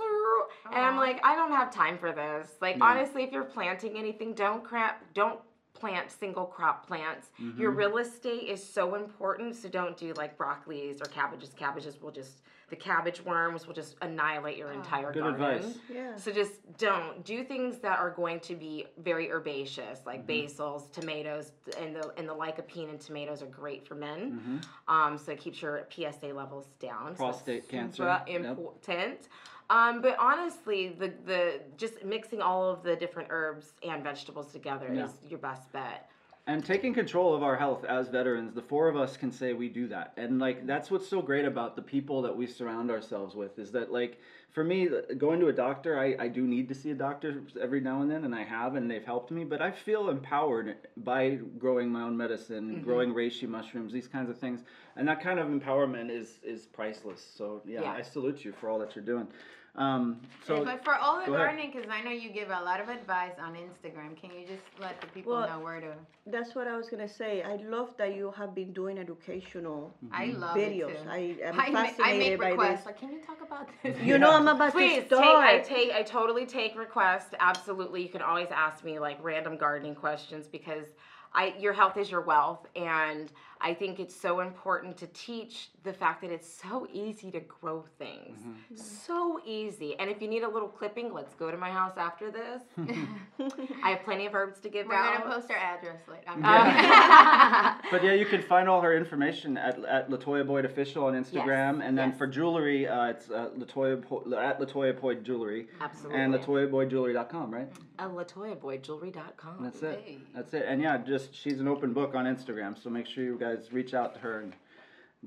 and 0.72 0.86
I'm 0.86 0.98
like, 0.98 1.20
I 1.24 1.36
don't 1.36 1.52
have 1.52 1.72
time 1.72 1.98
for 1.98 2.12
this. 2.12 2.56
Like 2.62 2.78
Yeah. 2.78 2.86
honestly, 2.86 3.24
if 3.24 3.32
you're 3.32 3.44
planting 3.44 3.98
anything, 3.98 4.34
don't 4.34 4.64
crap, 4.64 5.14
don't 5.14 5.40
plant 5.74 6.12
single 6.12 6.46
crop 6.46 6.86
plants. 6.88 7.32
Your 7.58 7.72
Mhm. 7.72 7.78
real 7.78 7.98
estate 7.98 8.48
is 8.50 8.64
so 8.64 8.96
important, 8.96 9.56
so 9.56 9.68
don't 9.70 9.98
do 9.98 10.14
like 10.14 10.38
broccolis 10.38 11.02
or 11.02 11.06
cabbages. 11.10 11.54
Cabbages 11.54 12.02
will 12.02 12.12
just 12.12 12.42
the 12.74 12.80
cabbage 12.80 13.24
worms 13.24 13.68
will 13.68 13.74
just 13.76 13.96
annihilate 14.02 14.58
your 14.58 14.72
entire 14.72 15.14
Good 15.14 15.22
garden. 15.22 15.44
advice. 15.44 15.78
Yeah. 15.94 16.16
So 16.16 16.32
just 16.32 16.54
don't 16.80 17.24
do 17.24 17.44
things 17.44 17.78
that 17.80 18.00
are 18.00 18.10
going 18.10 18.40
to 18.40 18.56
be 18.56 18.88
very 18.98 19.30
herbaceous, 19.32 20.00
like 20.08 20.26
basils, 20.26 20.92
tomatoes, 20.92 21.52
and 21.80 21.96
the 21.96 22.12
and 22.18 22.28
the 22.28 22.34
lycopene 22.34 22.90
in 22.90 22.98
tomatoes 22.98 23.44
are 23.44 23.52
great 23.62 23.88
for 23.88 23.94
men. 23.94 24.62
Mhm. 24.90 24.92
Um, 24.92 25.18
so 25.20 25.34
it 25.34 25.40
keeps 25.40 25.62
your 25.62 25.86
PSA 25.92 26.34
levels 26.34 26.66
down. 26.80 27.14
Prostate 27.16 27.62
that's 27.62 27.70
cancer, 27.70 27.96
super 28.26 28.32
yep. 28.32 28.44
important. 28.44 29.28
Um, 29.70 30.02
but 30.02 30.18
honestly, 30.18 30.90
the 30.90 31.14
the 31.26 31.62
just 31.78 32.04
mixing 32.04 32.42
all 32.42 32.68
of 32.72 32.82
the 32.82 32.96
different 32.96 33.28
herbs 33.32 33.74
and 33.84 34.04
vegetables 34.04 34.52
together 34.52 34.92
Yeah. 34.92 35.06
is 35.06 35.12
your 35.30 35.38
best 35.40 35.72
bet. 35.72 36.10
And 36.46 36.66
taking 36.66 36.94
control 36.94 37.34
of 37.34 37.42
our 37.42 37.56
health 37.56 37.86
as 37.86 38.10
veterans, 38.10 38.54
the 38.54 38.62
four 38.62 38.90
of 38.90 38.98
us 38.98 39.16
can 39.16 39.32
say 39.32 39.54
we 39.54 39.70
do 39.70 39.88
that. 39.88 40.12
And 40.18 40.40
like 40.40 40.68
that's 40.68 40.92
what's 40.92 41.08
so 41.08 41.22
great 41.22 41.46
about 41.46 41.78
the 41.78 41.82
people 41.82 42.22
that 42.24 42.36
we 42.36 42.48
surround 42.48 42.92
ourselves 42.92 43.34
with 43.34 43.58
is 43.60 43.72
that 43.72 43.94
like 43.94 44.20
for 44.52 44.62
me 44.62 44.90
going 45.18 45.40
to 45.40 45.48
a 45.48 45.54
doctor, 45.54 45.98
I, 45.98 46.16
I 46.20 46.28
do 46.28 46.46
need 46.46 46.68
to 46.68 46.76
see 46.76 46.92
a 46.92 46.96
doctor 46.96 47.44
every 47.62 47.80
now 47.80 48.02
and 48.02 48.12
then 48.12 48.26
and 48.26 48.36
I 48.36 48.44
have 48.44 48.76
and 48.76 48.92
they've 48.92 49.06
helped 49.06 49.32
me, 49.32 49.46
but 49.46 49.62
I 49.62 49.72
feel 49.72 50.10
empowered 50.10 50.76
by 50.98 51.40
growing 51.58 51.90
my 51.90 52.02
own 52.02 52.18
medicine, 52.18 52.72
mm-hmm. 52.72 52.84
growing 52.84 53.14
reishi 53.14 53.48
mushrooms, 53.48 53.94
these 53.94 54.10
kinds 54.10 54.30
of 54.30 54.38
things. 54.38 54.64
And 54.98 55.08
that 55.08 55.24
kind 55.24 55.40
of 55.40 55.48
empowerment 55.48 56.10
is 56.12 56.40
is 56.44 56.66
priceless. 56.66 57.26
So 57.38 57.62
yeah, 57.66 57.84
Yeah. 57.84 57.92
I 57.92 58.02
salute 58.02 58.44
you 58.44 58.52
for 58.52 58.70
all 58.70 58.80
that 58.80 58.98
you're 58.98 59.06
doing. 59.06 59.30
Um, 59.76 60.22
so 60.46 60.64
but 60.64 60.84
for 60.84 60.94
all 60.94 61.20
the 61.26 61.32
gardening, 61.32 61.72
because 61.74 61.90
I 61.90 62.00
know 62.02 62.12
you 62.12 62.30
give 62.30 62.50
a 62.52 62.62
lot 62.64 62.80
of 62.80 62.90
advice 62.90 63.32
on 63.42 63.56
Instagram, 63.56 64.16
can 64.16 64.30
you 64.30 64.46
just 64.46 64.62
let 64.80 65.02
the 65.02 65.08
people 65.08 65.32
Well, 65.34 65.48
know 65.50 65.60
where 65.64 65.80
to? 65.82 65.94
That's 66.28 66.54
what 66.54 66.68
I 66.68 66.78
was 66.78 66.90
gonna 66.90 67.08
say. 67.10 67.42
I 67.42 67.56
love 67.56 67.90
that 67.98 68.16
you 68.16 68.32
have 68.38 68.54
been 68.54 68.72
doing 68.72 69.00
educational 69.00 69.92
I 70.12 70.28
Mm-hmm. 70.28 70.42
love 70.42 70.58
videos. 70.58 70.90
it 70.92 71.04
too. 71.04 71.10
I 71.10 71.36
am 71.44 71.60
I, 71.60 71.70
ma- 71.72 71.80
I 71.80 71.84
fascinated 71.88 72.20
make 72.20 72.40
by 72.40 72.50
requests. 72.50 72.78
this. 72.78 72.86
Like, 72.86 73.00
can 73.00 73.12
you 73.14 73.20
talk 73.26 73.42
about 73.42 73.68
this? 73.82 74.00
You 74.00 74.20
know 74.20 74.32
I'm 74.36 74.48
about 74.48 74.74
Please 74.74 75.04
to 75.06 75.10
take. 75.10 75.20
I 75.20 75.62
start. 75.62 75.66
take. 75.66 75.92
I 75.92 76.04
totally 76.04 76.46
take 76.46 76.78
requests. 76.78 77.34
Absolutely, 77.40 78.04
you 78.04 78.10
can 78.10 78.22
always 78.22 78.50
ask 78.52 78.84
me 78.84 79.00
like 79.00 79.18
random 79.24 79.58
gardening 79.58 79.96
questions 79.96 80.46
because 80.48 80.86
I 81.34 81.56
your 81.60 81.74
health 81.74 81.98
is 81.98 82.12
your 82.12 82.22
wealth, 82.22 82.68
and 82.76 83.32
I 83.66 83.74
think 83.74 84.00
it's 84.00 84.14
so 84.14 84.42
important 84.42 84.98
to 84.98 85.08
teach 85.08 85.70
the 85.84 85.94
fact 85.94 86.22
that 86.22 86.32
it's 86.32 86.48
so 86.62 86.86
easy 86.92 87.32
to 87.32 87.40
grow 87.40 87.86
things. 87.98 88.38
Mm-hmm. 88.40 88.76
So 88.76 89.40
easy. 89.46 89.98
And 90.00 90.10
if 90.10 90.22
you 90.22 90.28
need 90.28 90.44
a 90.44 90.50
little 90.50 90.68
clipping, 90.68 91.14
let's 91.14 91.34
go 91.36 91.50
to 91.50 91.56
my 91.56 91.70
house 91.72 91.94
after 91.98 92.30
this. 92.30 92.62
I 93.84 93.92
have 93.92 94.04
plenty 94.04 94.26
of 94.26 94.36
herbs 94.36 94.60
to 94.62 94.70
give 94.70 94.88
We're 94.88 94.96
out. 94.96 95.24
gonna 95.24 95.36
post 95.36 95.50
our 95.50 95.58
address 95.58 96.02
later. 96.10 96.24
I'm 96.28 96.44
Um, 96.44 97.82
But 97.92 98.04
yeah, 98.04 98.14
you 98.14 98.26
can 98.26 98.42
find 98.42 98.68
all 98.68 98.82
her 98.82 98.96
information 98.98 99.58
at, 99.58 99.84
at 99.86 100.10
Latoya 100.10 100.46
Boyd 100.46 100.66
Official 100.66 101.06
on 101.06 101.14
Instagram, 101.14 101.82
and 101.86 101.98
then 101.98 102.10
yes. 102.10 102.18
for 102.18 102.28
jewelry, 102.28 102.88
uh, 102.88 103.06
it's 103.06 103.30
uh, 103.30 103.50
Latoya 103.58 104.02
Po- 104.02 104.26
at 104.38 104.60
Latoya 104.60 105.00
Boyd 105.00 105.24
Jewelry 105.24 105.68
Absolutely. 105.80 106.20
and 106.20 106.34
LatoyaBoydJewelry.com, 106.34 107.54
right? 107.54 107.70
Uh, 108.00 108.10
LatoyaBoydJewelry.com. 108.10 109.64
That's 109.64 109.82
it. 109.84 110.02
Hey. 110.06 110.18
That's 110.36 110.54
it. 110.54 110.66
And 110.68 110.82
yeah, 110.82 110.98
just 110.98 111.34
she's 111.34 111.60
an 111.60 111.68
open 111.68 111.94
book 111.94 112.16
on 112.16 112.26
Instagram, 112.26 112.82
so 112.82 112.90
make 112.90 113.08
sure 113.08 113.24
you 113.24 113.38
guys 113.40 113.53
reach 113.72 113.94
out 113.94 114.14
to 114.16 114.20
her 114.20 114.40
and 114.42 114.54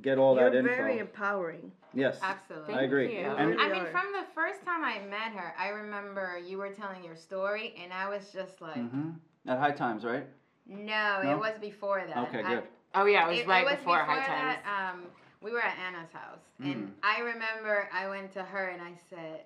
get 0.03 0.19
all 0.19 0.37
You're 0.37 0.51
that 0.51 0.57
info. 0.59 0.69
very 0.77 0.99
empowering. 0.99 1.73
yes, 1.95 2.19
Absolutely. 2.23 2.75
I 2.75 2.83
agree. 2.83 3.13
you. 3.19 3.25
And 3.25 3.59
I 3.61 3.71
mean, 3.73 3.85
from 3.93 4.13
the 4.13 4.25
first 4.35 4.65
time 4.65 4.85
I 4.85 4.99
met 5.01 5.33
her, 5.33 5.55
I 5.59 5.69
remember 5.69 6.39
you 6.39 6.59
were 6.59 6.71
telling 6.71 7.03
your 7.03 7.17
story, 7.17 7.75
and 7.83 7.93
I 7.93 8.09
was 8.09 8.31
just 8.33 8.61
like, 8.61 8.77
hmm 8.77 9.11
at 9.49 9.59
High 9.59 9.71
Times, 9.73 10.05
right? 10.05 10.27
no, 10.67 11.21
No? 11.23 11.31
it 11.33 11.39
was 11.39 11.53
before 11.61 12.03
that. 12.07 12.29
Okay, 12.29 12.43
I- 12.43 12.55
good. 12.55 12.63
Oh 12.95 13.05
yeah, 13.07 13.27
it 13.27 13.31
was 13.31 13.39
it, 13.41 13.47
right 13.47 13.63
it 13.63 13.71
was 13.71 13.77
before, 13.79 13.99
High 13.99 14.27
Times. 14.27 14.59
Um, 14.67 15.03
we 15.43 15.53
were 15.53 15.61
at 15.61 15.77
Anna's 15.79 16.11
house, 16.13 16.41
Mm. 16.61 16.73
and 16.73 16.95
I 17.03 17.21
remember 17.21 17.89
I 17.93 18.09
went 18.09 18.33
to 18.33 18.43
her 18.43 18.69
and 18.69 18.81
I 18.83 18.93
said, 19.11 19.45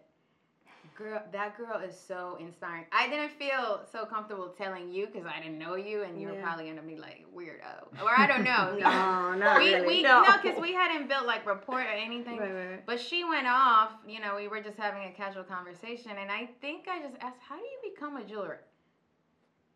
"Girl, 1.00 1.22
that 1.32 1.56
girl 1.56 1.78
is 1.80 1.98
so 1.98 2.36
inspiring." 2.38 2.84
I 2.92 3.08
didn't 3.08 3.30
feel 3.30 3.80
so 3.90 4.04
comfortable 4.04 4.48
telling 4.50 4.90
you 4.90 5.06
because 5.06 5.26
I 5.26 5.40
didn't 5.40 5.58
know 5.58 5.74
you, 5.74 6.02
and 6.02 6.20
you 6.20 6.28
were 6.28 6.34
probably 6.34 6.68
gonna 6.68 6.82
be 6.82 6.96
like 6.96 7.24
weirdo, 7.34 8.02
or 8.02 8.10
I 8.10 8.26
don't 8.26 8.44
know. 8.44 8.76
No, 8.78 9.34
not 9.34 9.58
we 9.58 9.74
really. 9.74 9.86
we 9.86 10.02
No. 10.02 10.22
no, 10.22 10.36
because 10.42 10.60
we 10.60 10.74
hadn't 10.74 11.08
built 11.08 11.26
like 11.26 11.46
rapport 11.46 11.80
or 11.80 11.82
anything. 11.82 12.38
Right, 12.38 12.52
right, 12.52 12.70
right. 12.72 12.86
But 12.86 13.00
she 13.00 13.24
went 13.24 13.46
off, 13.46 13.92
you 14.06 14.20
know, 14.20 14.36
we 14.36 14.46
were 14.48 14.60
just 14.60 14.76
having 14.76 15.04
a 15.08 15.12
casual 15.12 15.44
conversation, 15.44 16.12
and 16.20 16.30
I 16.30 16.50
think 16.60 16.86
I 16.86 17.00
just 17.00 17.16
asked, 17.20 17.38
How 17.48 17.56
do 17.56 17.62
you 17.62 17.92
become 17.94 18.16
a 18.16 18.24
jeweler? 18.24 18.60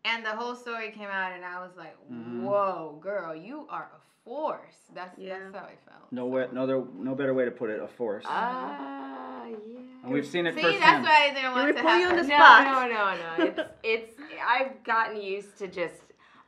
And 0.03 0.23
the 0.23 0.35
whole 0.35 0.55
story 0.55 0.91
came 0.91 1.09
out, 1.09 1.31
and 1.31 1.43
I 1.43 1.59
was 1.59 1.75
like, 1.75 1.97
Mhm. 2.07 2.43
Whoa, 2.43 2.99
girl, 3.01 3.35
you 3.35 3.67
are 3.69 3.89
a 3.95 4.14
force. 4.25 4.75
That's, 4.93 5.17
Yeah. 5.17 5.39
that's 5.39 5.55
how 5.55 5.61
I 5.65 5.75
felt. 5.89 6.11
No 6.11 6.25
way, 6.25 6.47
no, 6.51 6.65
there, 6.67 6.83
no 6.93 7.15
better 7.15 7.33
way 7.33 7.45
to 7.45 7.51
put 7.51 7.69
it. 7.69 7.79
A 7.81 7.87
force. 7.87 8.25
Ah, 8.27 9.45
yeah. 9.45 9.53
and 10.03 10.11
we've 10.11 10.25
seen 10.27 10.45
it 10.47 10.55
See, 10.55 10.61
firsthand. 10.61 11.05
that's 11.05 11.07
why 11.07 11.29
I 11.29 11.33
didn't 11.33 11.51
want 11.53 11.65
we 11.67 11.73
to 11.73 11.81
put 11.81 11.89
have 11.89 12.01
you 12.01 12.07
on 12.07 12.15
the 12.17 12.23
spot. 12.23 12.63
no, 12.65 12.87
no, 12.87 13.45
no. 13.45 13.45
It's 13.83 14.11
it's 14.17 14.21
I've 14.47 14.83
gotten 14.83 15.21
used 15.21 15.57
to 15.59 15.67
just 15.67 16.01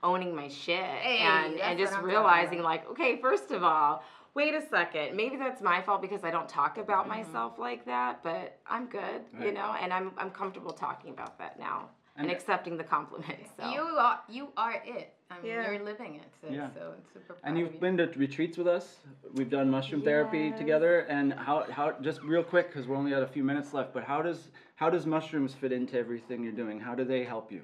owning 0.03 0.35
my 0.35 0.47
shit 0.47 0.79
Hey, 0.83 1.19
and 1.19 1.59
and 1.59 1.77
just 1.79 1.97
realizing 2.01 2.61
like, 2.61 2.87
okay, 2.91 3.19
first 3.21 3.51
of 3.51 3.63
all, 3.63 4.03
wait 4.35 4.53
a 4.53 4.61
second. 4.69 5.15
Maybe 5.15 5.35
that's 5.37 5.61
my 5.61 5.81
fault 5.81 6.01
because 6.01 6.23
I 6.23 6.31
don't 6.31 6.47
talk 6.49 6.77
about 6.77 7.05
Mhm. 7.05 7.09
myself 7.09 7.57
like 7.57 7.85
that, 7.85 8.21
but 8.23 8.59
I'm 8.67 8.85
good, 8.87 9.21
you 9.39 9.51
know, 9.51 9.75
and 9.81 9.91
I'm 9.93 10.11
I'm 10.17 10.31
comfortable 10.31 10.71
talking 10.71 11.11
about 11.11 11.37
that 11.39 11.57
now 11.59 11.89
and, 12.17 12.27
And- 12.27 12.35
accepting 12.35 12.77
the 12.77 12.83
compliments. 12.83 13.49
So. 13.59 13.69
You 13.71 13.81
are 13.81 14.19
you 14.29 14.47
are 14.57 14.81
it. 14.85 15.13
I 15.29 15.35
mean, 15.41 15.45
Yeah. 15.51 15.71
you're 15.71 15.83
living 15.83 16.15
it. 16.15 16.23
So, 16.41 16.47
Yeah. 16.49 16.69
so 16.73 16.93
it's 16.97 17.11
super 17.13 17.33
proud 17.33 17.39
And 17.43 17.57
you've 17.59 17.73
you. 17.73 17.79
been 17.79 17.97
to 17.97 18.07
retreats 18.15 18.57
with 18.57 18.67
us. 18.67 18.97
We've 19.33 19.49
done 19.49 19.69
mushroom 19.69 20.01
therapy 20.01 20.51
together. 20.51 21.01
And 21.09 21.33
how, 21.33 21.63
how 21.69 21.91
just 22.01 22.21
real 22.23 22.43
quick 22.43 22.67
because 22.69 22.87
we're 22.87 22.95
only 22.95 23.13
at 23.13 23.21
a 23.23 23.27
few 23.27 23.43
minutes 23.43 23.73
left. 23.73 23.93
But 23.93 24.03
how 24.03 24.21
does 24.21 24.49
how 24.75 24.89
does 24.89 25.05
mushrooms 25.05 25.53
fit 25.53 25.71
into 25.71 25.97
everything 25.97 26.43
you're 26.43 26.51
doing? 26.63 26.79
How 26.79 26.95
do 26.95 27.03
they 27.03 27.23
help 27.23 27.51
you? 27.51 27.63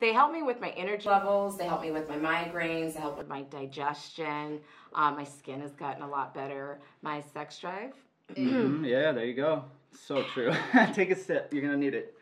They 0.00 0.12
help 0.12 0.32
me 0.32 0.42
with 0.42 0.60
my 0.60 0.70
energy 0.70 1.08
levels. 1.08 1.56
They 1.56 1.64
help 1.66 1.80
me 1.80 1.90
with 1.92 2.08
my 2.08 2.16
migraines. 2.16 2.94
They 2.94 3.00
help 3.00 3.16
with 3.16 3.28
my 3.28 3.42
digestion. 3.42 4.60
Um, 4.94 5.16
my 5.16 5.24
skin 5.24 5.60
has 5.60 5.72
gotten 5.72 6.02
a 6.02 6.08
lot 6.08 6.34
better. 6.34 6.80
My 7.02 7.20
sex 7.20 7.58
drive. 7.58 7.94
Mhm, 8.34 8.86
yeah, 8.86 9.12
there 9.12 9.24
you 9.24 9.34
go. 9.34 9.64
So 9.92 10.22
true. 10.24 10.52
Take 10.92 11.10
a 11.12 11.16
sip. 11.16 11.52
You're 11.52 11.62
gonna 11.62 11.76
need 11.76 11.94
it. 11.94 12.13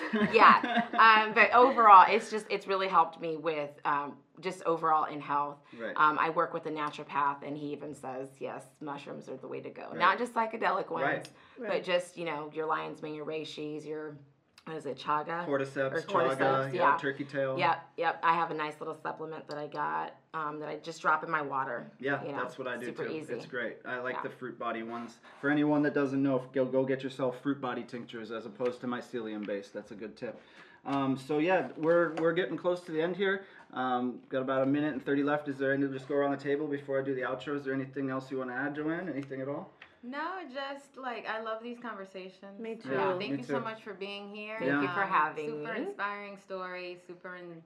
yeah. 0.32 0.84
Um, 0.98 1.32
but 1.34 1.52
overall, 1.52 2.06
it's 2.08 2.30
just 2.30 2.46
it's 2.50 2.66
really 2.66 2.88
helped 2.88 3.20
me 3.20 3.36
with 3.36 3.70
um, 3.84 4.14
just 4.40 4.62
overall 4.64 5.04
in 5.04 5.20
health. 5.20 5.58
Right. 5.78 5.94
Um, 5.96 6.18
I 6.18 6.30
work 6.30 6.54
with 6.54 6.66
a 6.66 6.70
naturopath, 6.70 7.46
and 7.46 7.56
he 7.56 7.66
even 7.72 7.94
says 7.94 8.28
yes, 8.38 8.64
mushrooms 8.80 9.28
are 9.28 9.36
the 9.36 9.48
way 9.48 9.60
to 9.60 9.70
go. 9.70 9.88
Right. 9.90 9.98
Not 9.98 10.18
just 10.18 10.34
psychedelic 10.34 10.90
ones, 10.90 11.26
Right. 11.58 11.70
but 11.70 11.84
just 11.84 12.16
you 12.16 12.24
know 12.24 12.50
your 12.54 12.66
lion's 12.66 13.02
mane, 13.02 13.14
your 13.14 13.26
reishis, 13.26 13.86
your 13.86 14.16
what 14.64 14.76
is 14.76 14.86
it, 14.86 14.96
chaga? 14.96 15.44
cordyceps, 15.46 15.92
Or 15.92 16.00
chaga, 16.02 16.72
yeah, 16.72 16.92
yeah. 16.92 16.96
turkey 16.96 17.24
tail. 17.24 17.58
Yep, 17.58 17.82
yep. 17.96 18.20
I 18.22 18.34
have 18.34 18.50
a 18.52 18.54
nice 18.54 18.74
little 18.78 18.94
supplement 19.02 19.48
that 19.48 19.58
I 19.58 19.66
got 19.66 20.14
um, 20.34 20.60
that 20.60 20.68
I 20.68 20.76
just 20.76 21.02
drop 21.02 21.24
in 21.24 21.30
my 21.30 21.42
water. 21.42 21.90
Yeah, 21.98 22.22
you 22.24 22.30
know, 22.32 22.38
that's 22.42 22.58
what 22.58 22.68
I 22.68 22.76
do 22.76 22.86
super 22.86 23.06
too. 23.06 23.12
easy. 23.12 23.32
It's 23.32 23.46
great. 23.46 23.76
I 23.84 23.98
like 23.98 24.16
Yeah. 24.16 24.22
the 24.22 24.30
fruit 24.30 24.58
body 24.58 24.82
ones. 24.84 25.18
For 25.40 25.50
anyone 25.50 25.82
that 25.82 25.94
doesn't 25.94 26.22
know, 26.22 26.42
go 26.54 26.64
go 26.64 26.84
get 26.84 27.02
yourself 27.02 27.40
fruit 27.42 27.60
body 27.60 27.82
tinctures 27.82 28.30
as 28.30 28.46
opposed 28.46 28.80
to 28.82 28.86
mycelium 28.86 29.44
based. 29.44 29.74
That's 29.74 29.90
a 29.90 29.96
good 29.96 30.16
tip. 30.16 30.40
Um, 30.84 31.16
so 31.18 31.38
yeah, 31.38 31.68
we're 31.76 32.14
we're 32.14 32.32
getting 32.32 32.56
close 32.56 32.80
to 32.82 32.92
the 32.92 33.02
end 33.02 33.16
here. 33.16 33.44
Um, 33.72 34.20
got 34.28 34.42
about 34.42 34.62
a 34.62 34.66
minute 34.66 34.92
and 34.92 35.04
thirty 35.04 35.22
left. 35.24 35.48
Is 35.48 35.58
there 35.58 35.72
any? 35.72 35.86
To 35.86 35.92
just 35.92 36.06
go 36.08 36.14
around 36.14 36.32
the 36.32 36.42
table 36.42 36.66
before 36.68 37.00
I 37.00 37.04
do 37.04 37.14
the 37.14 37.22
outro. 37.22 37.56
Is 37.56 37.64
there 37.64 37.74
anything 37.74 38.10
else 38.10 38.30
you 38.30 38.38
want 38.38 38.50
to 38.50 38.56
add, 38.56 38.76
Joanne? 38.76 39.08
Anything 39.08 39.40
at 39.40 39.48
all? 39.48 39.72
No, 40.02 40.40
just 40.52 40.96
like 40.96 41.26
I 41.28 41.42
love 41.42 41.62
these 41.62 41.78
conversations. 41.78 42.58
Me 42.58 42.72
um, 42.72 42.78
too. 42.78 42.90
Yeah, 42.90 43.12
Yeah, 43.12 43.18
thank 43.18 43.32
me 43.32 43.38
you 43.38 43.44
so 43.44 43.60
much 43.60 43.82
for 43.82 43.94
being 43.94 44.34
here. 44.34 44.56
Thank 44.58 44.72
you 44.72 44.88
um, 44.88 44.94
for 44.94 45.02
having 45.02 45.46
super 45.46 45.74
me. 45.74 45.86
inspiring 45.86 46.36
story, 46.38 46.98
super 47.06 47.36
in, 47.36 47.62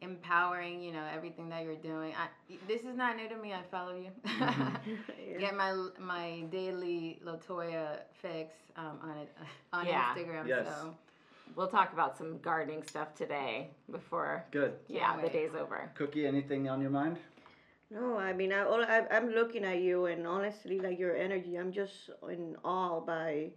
empowering. 0.00 0.82
You 0.82 0.92
know 0.92 1.04
everything 1.12 1.48
that 1.48 1.64
you're 1.64 1.74
doing. 1.74 2.12
I, 2.14 2.28
this 2.68 2.82
is 2.82 2.96
not 2.96 3.16
new 3.16 3.28
to 3.28 3.36
me. 3.36 3.52
I 3.52 3.62
follow 3.70 3.96
you. 3.96 4.10
Yeah. 4.24 4.30
Mm-hmm. 4.50 5.38
Get 5.40 5.56
my 5.56 5.88
my 5.98 6.44
daily 6.52 7.20
Latoya 7.24 7.98
fix 8.22 8.54
um, 8.76 8.98
on 9.02 9.16
it 9.18 9.28
on 9.72 9.86
Yeah. 9.86 10.14
Instagram. 10.14 10.46
Yes. 10.46 10.66
So 10.68 10.94
We'll 11.56 11.68
talk 11.68 11.92
about 11.92 12.16
some 12.18 12.38
gardening 12.38 12.82
stuff 12.82 13.14
today 13.14 13.68
before 13.90 14.44
Good. 14.50 14.72
yeah 14.88 15.20
the 15.20 15.28
day's 15.28 15.54
over. 15.54 15.90
Cookie, 15.94 16.26
anything 16.26 16.68
on 16.68 16.80
your 16.80 16.90
mind? 16.90 17.18
No, 17.94 18.18
I 18.18 18.32
mean, 18.32 18.52
I, 18.52 18.64
all, 18.64 18.82
I, 18.82 19.06
I'm 19.12 19.30
looking 19.30 19.64
at 19.64 19.80
you, 19.80 20.06
and 20.06 20.26
honestly, 20.26 20.80
like 20.80 20.98
your 20.98 21.14
energy, 21.16 21.54
I'm 21.56 21.70
just 21.70 22.10
in 22.28 22.56
awe 22.64 22.98
by, 22.98 23.50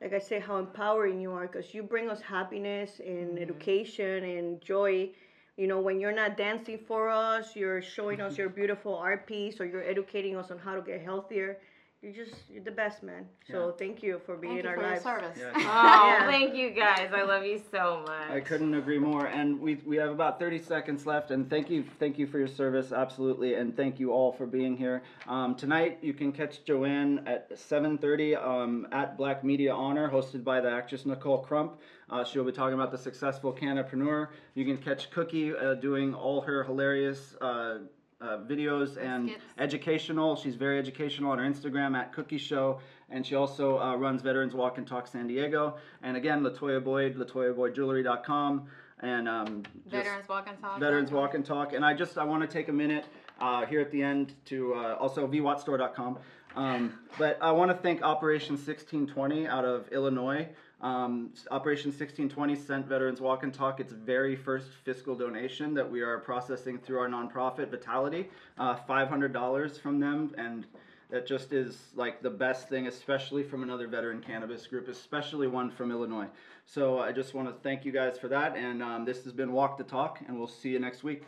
like 0.00 0.14
I 0.14 0.20
say, 0.20 0.38
how 0.38 0.58
empowering 0.58 1.20
you 1.20 1.32
are, 1.32 1.48
because 1.48 1.74
you 1.74 1.82
bring 1.82 2.08
us 2.08 2.20
happiness 2.20 3.00
and 3.00 3.30
mm-hmm. 3.30 3.42
education 3.42 4.22
and 4.22 4.60
joy. 4.60 5.10
You 5.56 5.66
know, 5.66 5.80
when 5.80 5.98
you're 5.98 6.14
not 6.14 6.36
dancing 6.36 6.78
for 6.86 7.10
us, 7.10 7.56
you're 7.56 7.82
showing 7.82 8.20
us 8.20 8.38
your 8.38 8.48
beautiful 8.60 8.94
art 8.94 9.26
piece, 9.26 9.60
or 9.60 9.66
you're 9.66 9.82
educating 9.82 10.36
us 10.36 10.52
on 10.52 10.58
how 10.58 10.76
to 10.76 10.80
get 10.80 11.02
healthier. 11.02 11.58
You're 12.06 12.24
just, 12.24 12.36
you're 12.48 12.62
the 12.62 12.70
best, 12.70 13.02
man. 13.02 13.26
So 13.50 13.72
thank 13.76 14.00
you 14.00 14.20
for 14.24 14.36
being 14.36 14.62
thank 14.62 14.64
in 14.64 14.64
you 14.66 14.70
our 14.70 14.76
for 14.76 14.82
your 14.82 14.90
lives. 14.92 15.02
service. 15.02 15.38
Yeah. 15.40 15.52
Oh, 15.56 16.06
Yeah. 16.06 16.30
thank 16.30 16.54
you 16.54 16.70
guys. 16.70 17.10
I 17.12 17.22
love 17.22 17.44
you 17.44 17.60
so 17.72 18.04
much. 18.06 18.30
I 18.30 18.38
couldn't 18.38 18.74
agree 18.74 19.00
more. 19.00 19.26
And 19.26 19.58
we 19.60 19.74
we 19.84 19.96
have 19.96 20.10
about 20.10 20.38
30 20.38 20.60
seconds 20.60 21.04
left. 21.04 21.32
And 21.32 21.50
thank 21.50 21.68
you 21.68 21.82
thank 21.98 22.16
you 22.16 22.28
for 22.28 22.38
your 22.38 22.46
service, 22.46 22.92
absolutely. 22.92 23.54
And 23.54 23.76
thank 23.76 23.98
you 23.98 24.12
all 24.12 24.30
for 24.32 24.46
being 24.46 24.76
here. 24.76 25.02
Um, 25.26 25.56
tonight 25.56 25.98
you 26.00 26.14
can 26.14 26.30
catch 26.30 26.64
Joanne 26.64 27.22
at 27.26 27.50
7:30 27.50 28.36
um, 28.40 28.86
at 28.92 29.16
Black 29.16 29.42
Media 29.42 29.74
Honor, 29.74 30.08
hosted 30.08 30.44
by 30.44 30.60
the 30.60 30.70
actress 30.70 31.06
Nicole 31.06 31.38
Crump. 31.38 31.80
Uh, 32.08 32.22
she'll 32.22 32.44
be 32.44 32.52
talking 32.52 32.74
about 32.74 32.92
the 32.92 32.98
successful 32.98 33.52
canapreneur. 33.52 34.28
You 34.54 34.64
can 34.64 34.76
catch 34.78 35.10
Cookie 35.10 35.52
uh, 35.56 35.74
doing 35.74 36.14
all 36.14 36.40
her 36.42 36.62
hilarious. 36.62 37.34
Uh, 37.40 37.78
uh, 38.20 38.38
videos 38.38 38.96
and 38.96 39.28
skits. 39.28 39.44
educational. 39.58 40.36
She's 40.36 40.54
very 40.54 40.78
educational 40.78 41.30
on 41.32 41.38
her 41.38 41.44
Instagram 41.44 41.96
at 41.96 42.12
Cookie 42.12 42.38
Show. 42.38 42.80
and 43.10 43.24
she 43.26 43.34
also 43.34 43.78
uh, 43.78 43.94
runs 43.96 44.22
Veterans 44.22 44.54
Walk 44.54 44.78
and 44.78 44.86
Talk 44.86 45.06
San 45.06 45.26
Diego. 45.26 45.76
And 46.02 46.16
again, 46.16 46.42
Latoya 46.42 46.82
Boyd, 46.82 47.16
LatoyaBoydJewelry.com, 47.16 48.66
and 49.00 49.28
um, 49.28 49.62
Veterans 49.86 50.28
Walk 50.28 50.48
and 50.48 50.58
Talk. 50.60 50.80
Veterans 50.80 51.10
Walk 51.10 51.34
and 51.34 51.44
Talk. 51.44 51.72
And 51.72 51.84
I 51.84 51.94
just 51.94 52.18
I 52.18 52.24
want 52.24 52.42
to 52.42 52.48
take 52.48 52.68
a 52.68 52.72
minute 52.72 53.04
uh, 53.40 53.66
here 53.66 53.80
at 53.80 53.90
the 53.90 54.02
end 54.02 54.34
to 54.46 54.74
uh, 54.74 54.94
also 54.98 55.26
vwattstore.com. 55.26 56.18
Um, 56.56 56.98
but 57.18 57.36
I 57.42 57.52
want 57.52 57.70
to 57.70 57.76
thank 57.76 58.00
Operation 58.02 58.54
1620 58.54 59.46
out 59.46 59.66
of 59.66 59.88
Illinois. 59.92 60.48
Um, 60.82 61.30
Operation 61.50 61.88
1620 61.88 62.54
sent 62.54 62.86
Veterans 62.86 63.20
Walk 63.20 63.42
and 63.42 63.52
Talk 63.52 63.80
its 63.80 63.92
very 63.92 64.36
first 64.36 64.68
fiscal 64.84 65.14
donation 65.14 65.72
that 65.74 65.90
we 65.90 66.02
are 66.02 66.18
processing 66.18 66.78
through 66.78 66.98
our 66.98 67.08
nonprofit 67.08 67.70
Vitality. 67.70 68.28
Uh, 68.58 68.76
$500 68.88 69.80
from 69.80 70.00
them, 70.00 70.34
and 70.36 70.66
that 71.10 71.26
just 71.26 71.52
is 71.52 71.92
like 71.94 72.22
the 72.22 72.30
best 72.30 72.68
thing, 72.68 72.88
especially 72.88 73.42
from 73.42 73.62
another 73.62 73.86
veteran 73.86 74.20
cannabis 74.20 74.66
group, 74.66 74.88
especially 74.88 75.46
one 75.46 75.70
from 75.70 75.90
Illinois. 75.90 76.26
So 76.66 76.98
I 76.98 77.12
just 77.12 77.32
want 77.32 77.48
to 77.48 77.54
thank 77.62 77.84
you 77.84 77.92
guys 77.92 78.18
for 78.18 78.28
that, 78.28 78.56
and 78.56 78.82
um, 78.82 79.04
this 79.04 79.24
has 79.24 79.32
been 79.32 79.52
Walk 79.52 79.78
the 79.78 79.84
Talk, 79.84 80.18
and 80.26 80.36
we'll 80.36 80.48
see 80.48 80.70
you 80.70 80.78
next 80.78 81.04
week. 81.04 81.22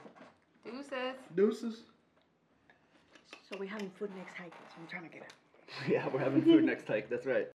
Deuces. 0.64 1.14
Deuces. 1.34 1.82
So 3.50 3.56
we're 3.58 3.68
having 3.68 3.90
food 3.98 4.10
next 4.16 4.36
hike. 4.36 4.52
So 4.52 4.76
I'm 4.80 4.86
trying 4.88 5.04
to 5.04 5.08
get 5.08 5.22
it. 5.22 5.32
Yeah, 5.86 6.08
we're 6.08 6.20
having 6.20 6.42
food 6.42 6.64
next 6.64 6.88
hike. 6.88 7.10
That's 7.10 7.26
right. 7.26 7.46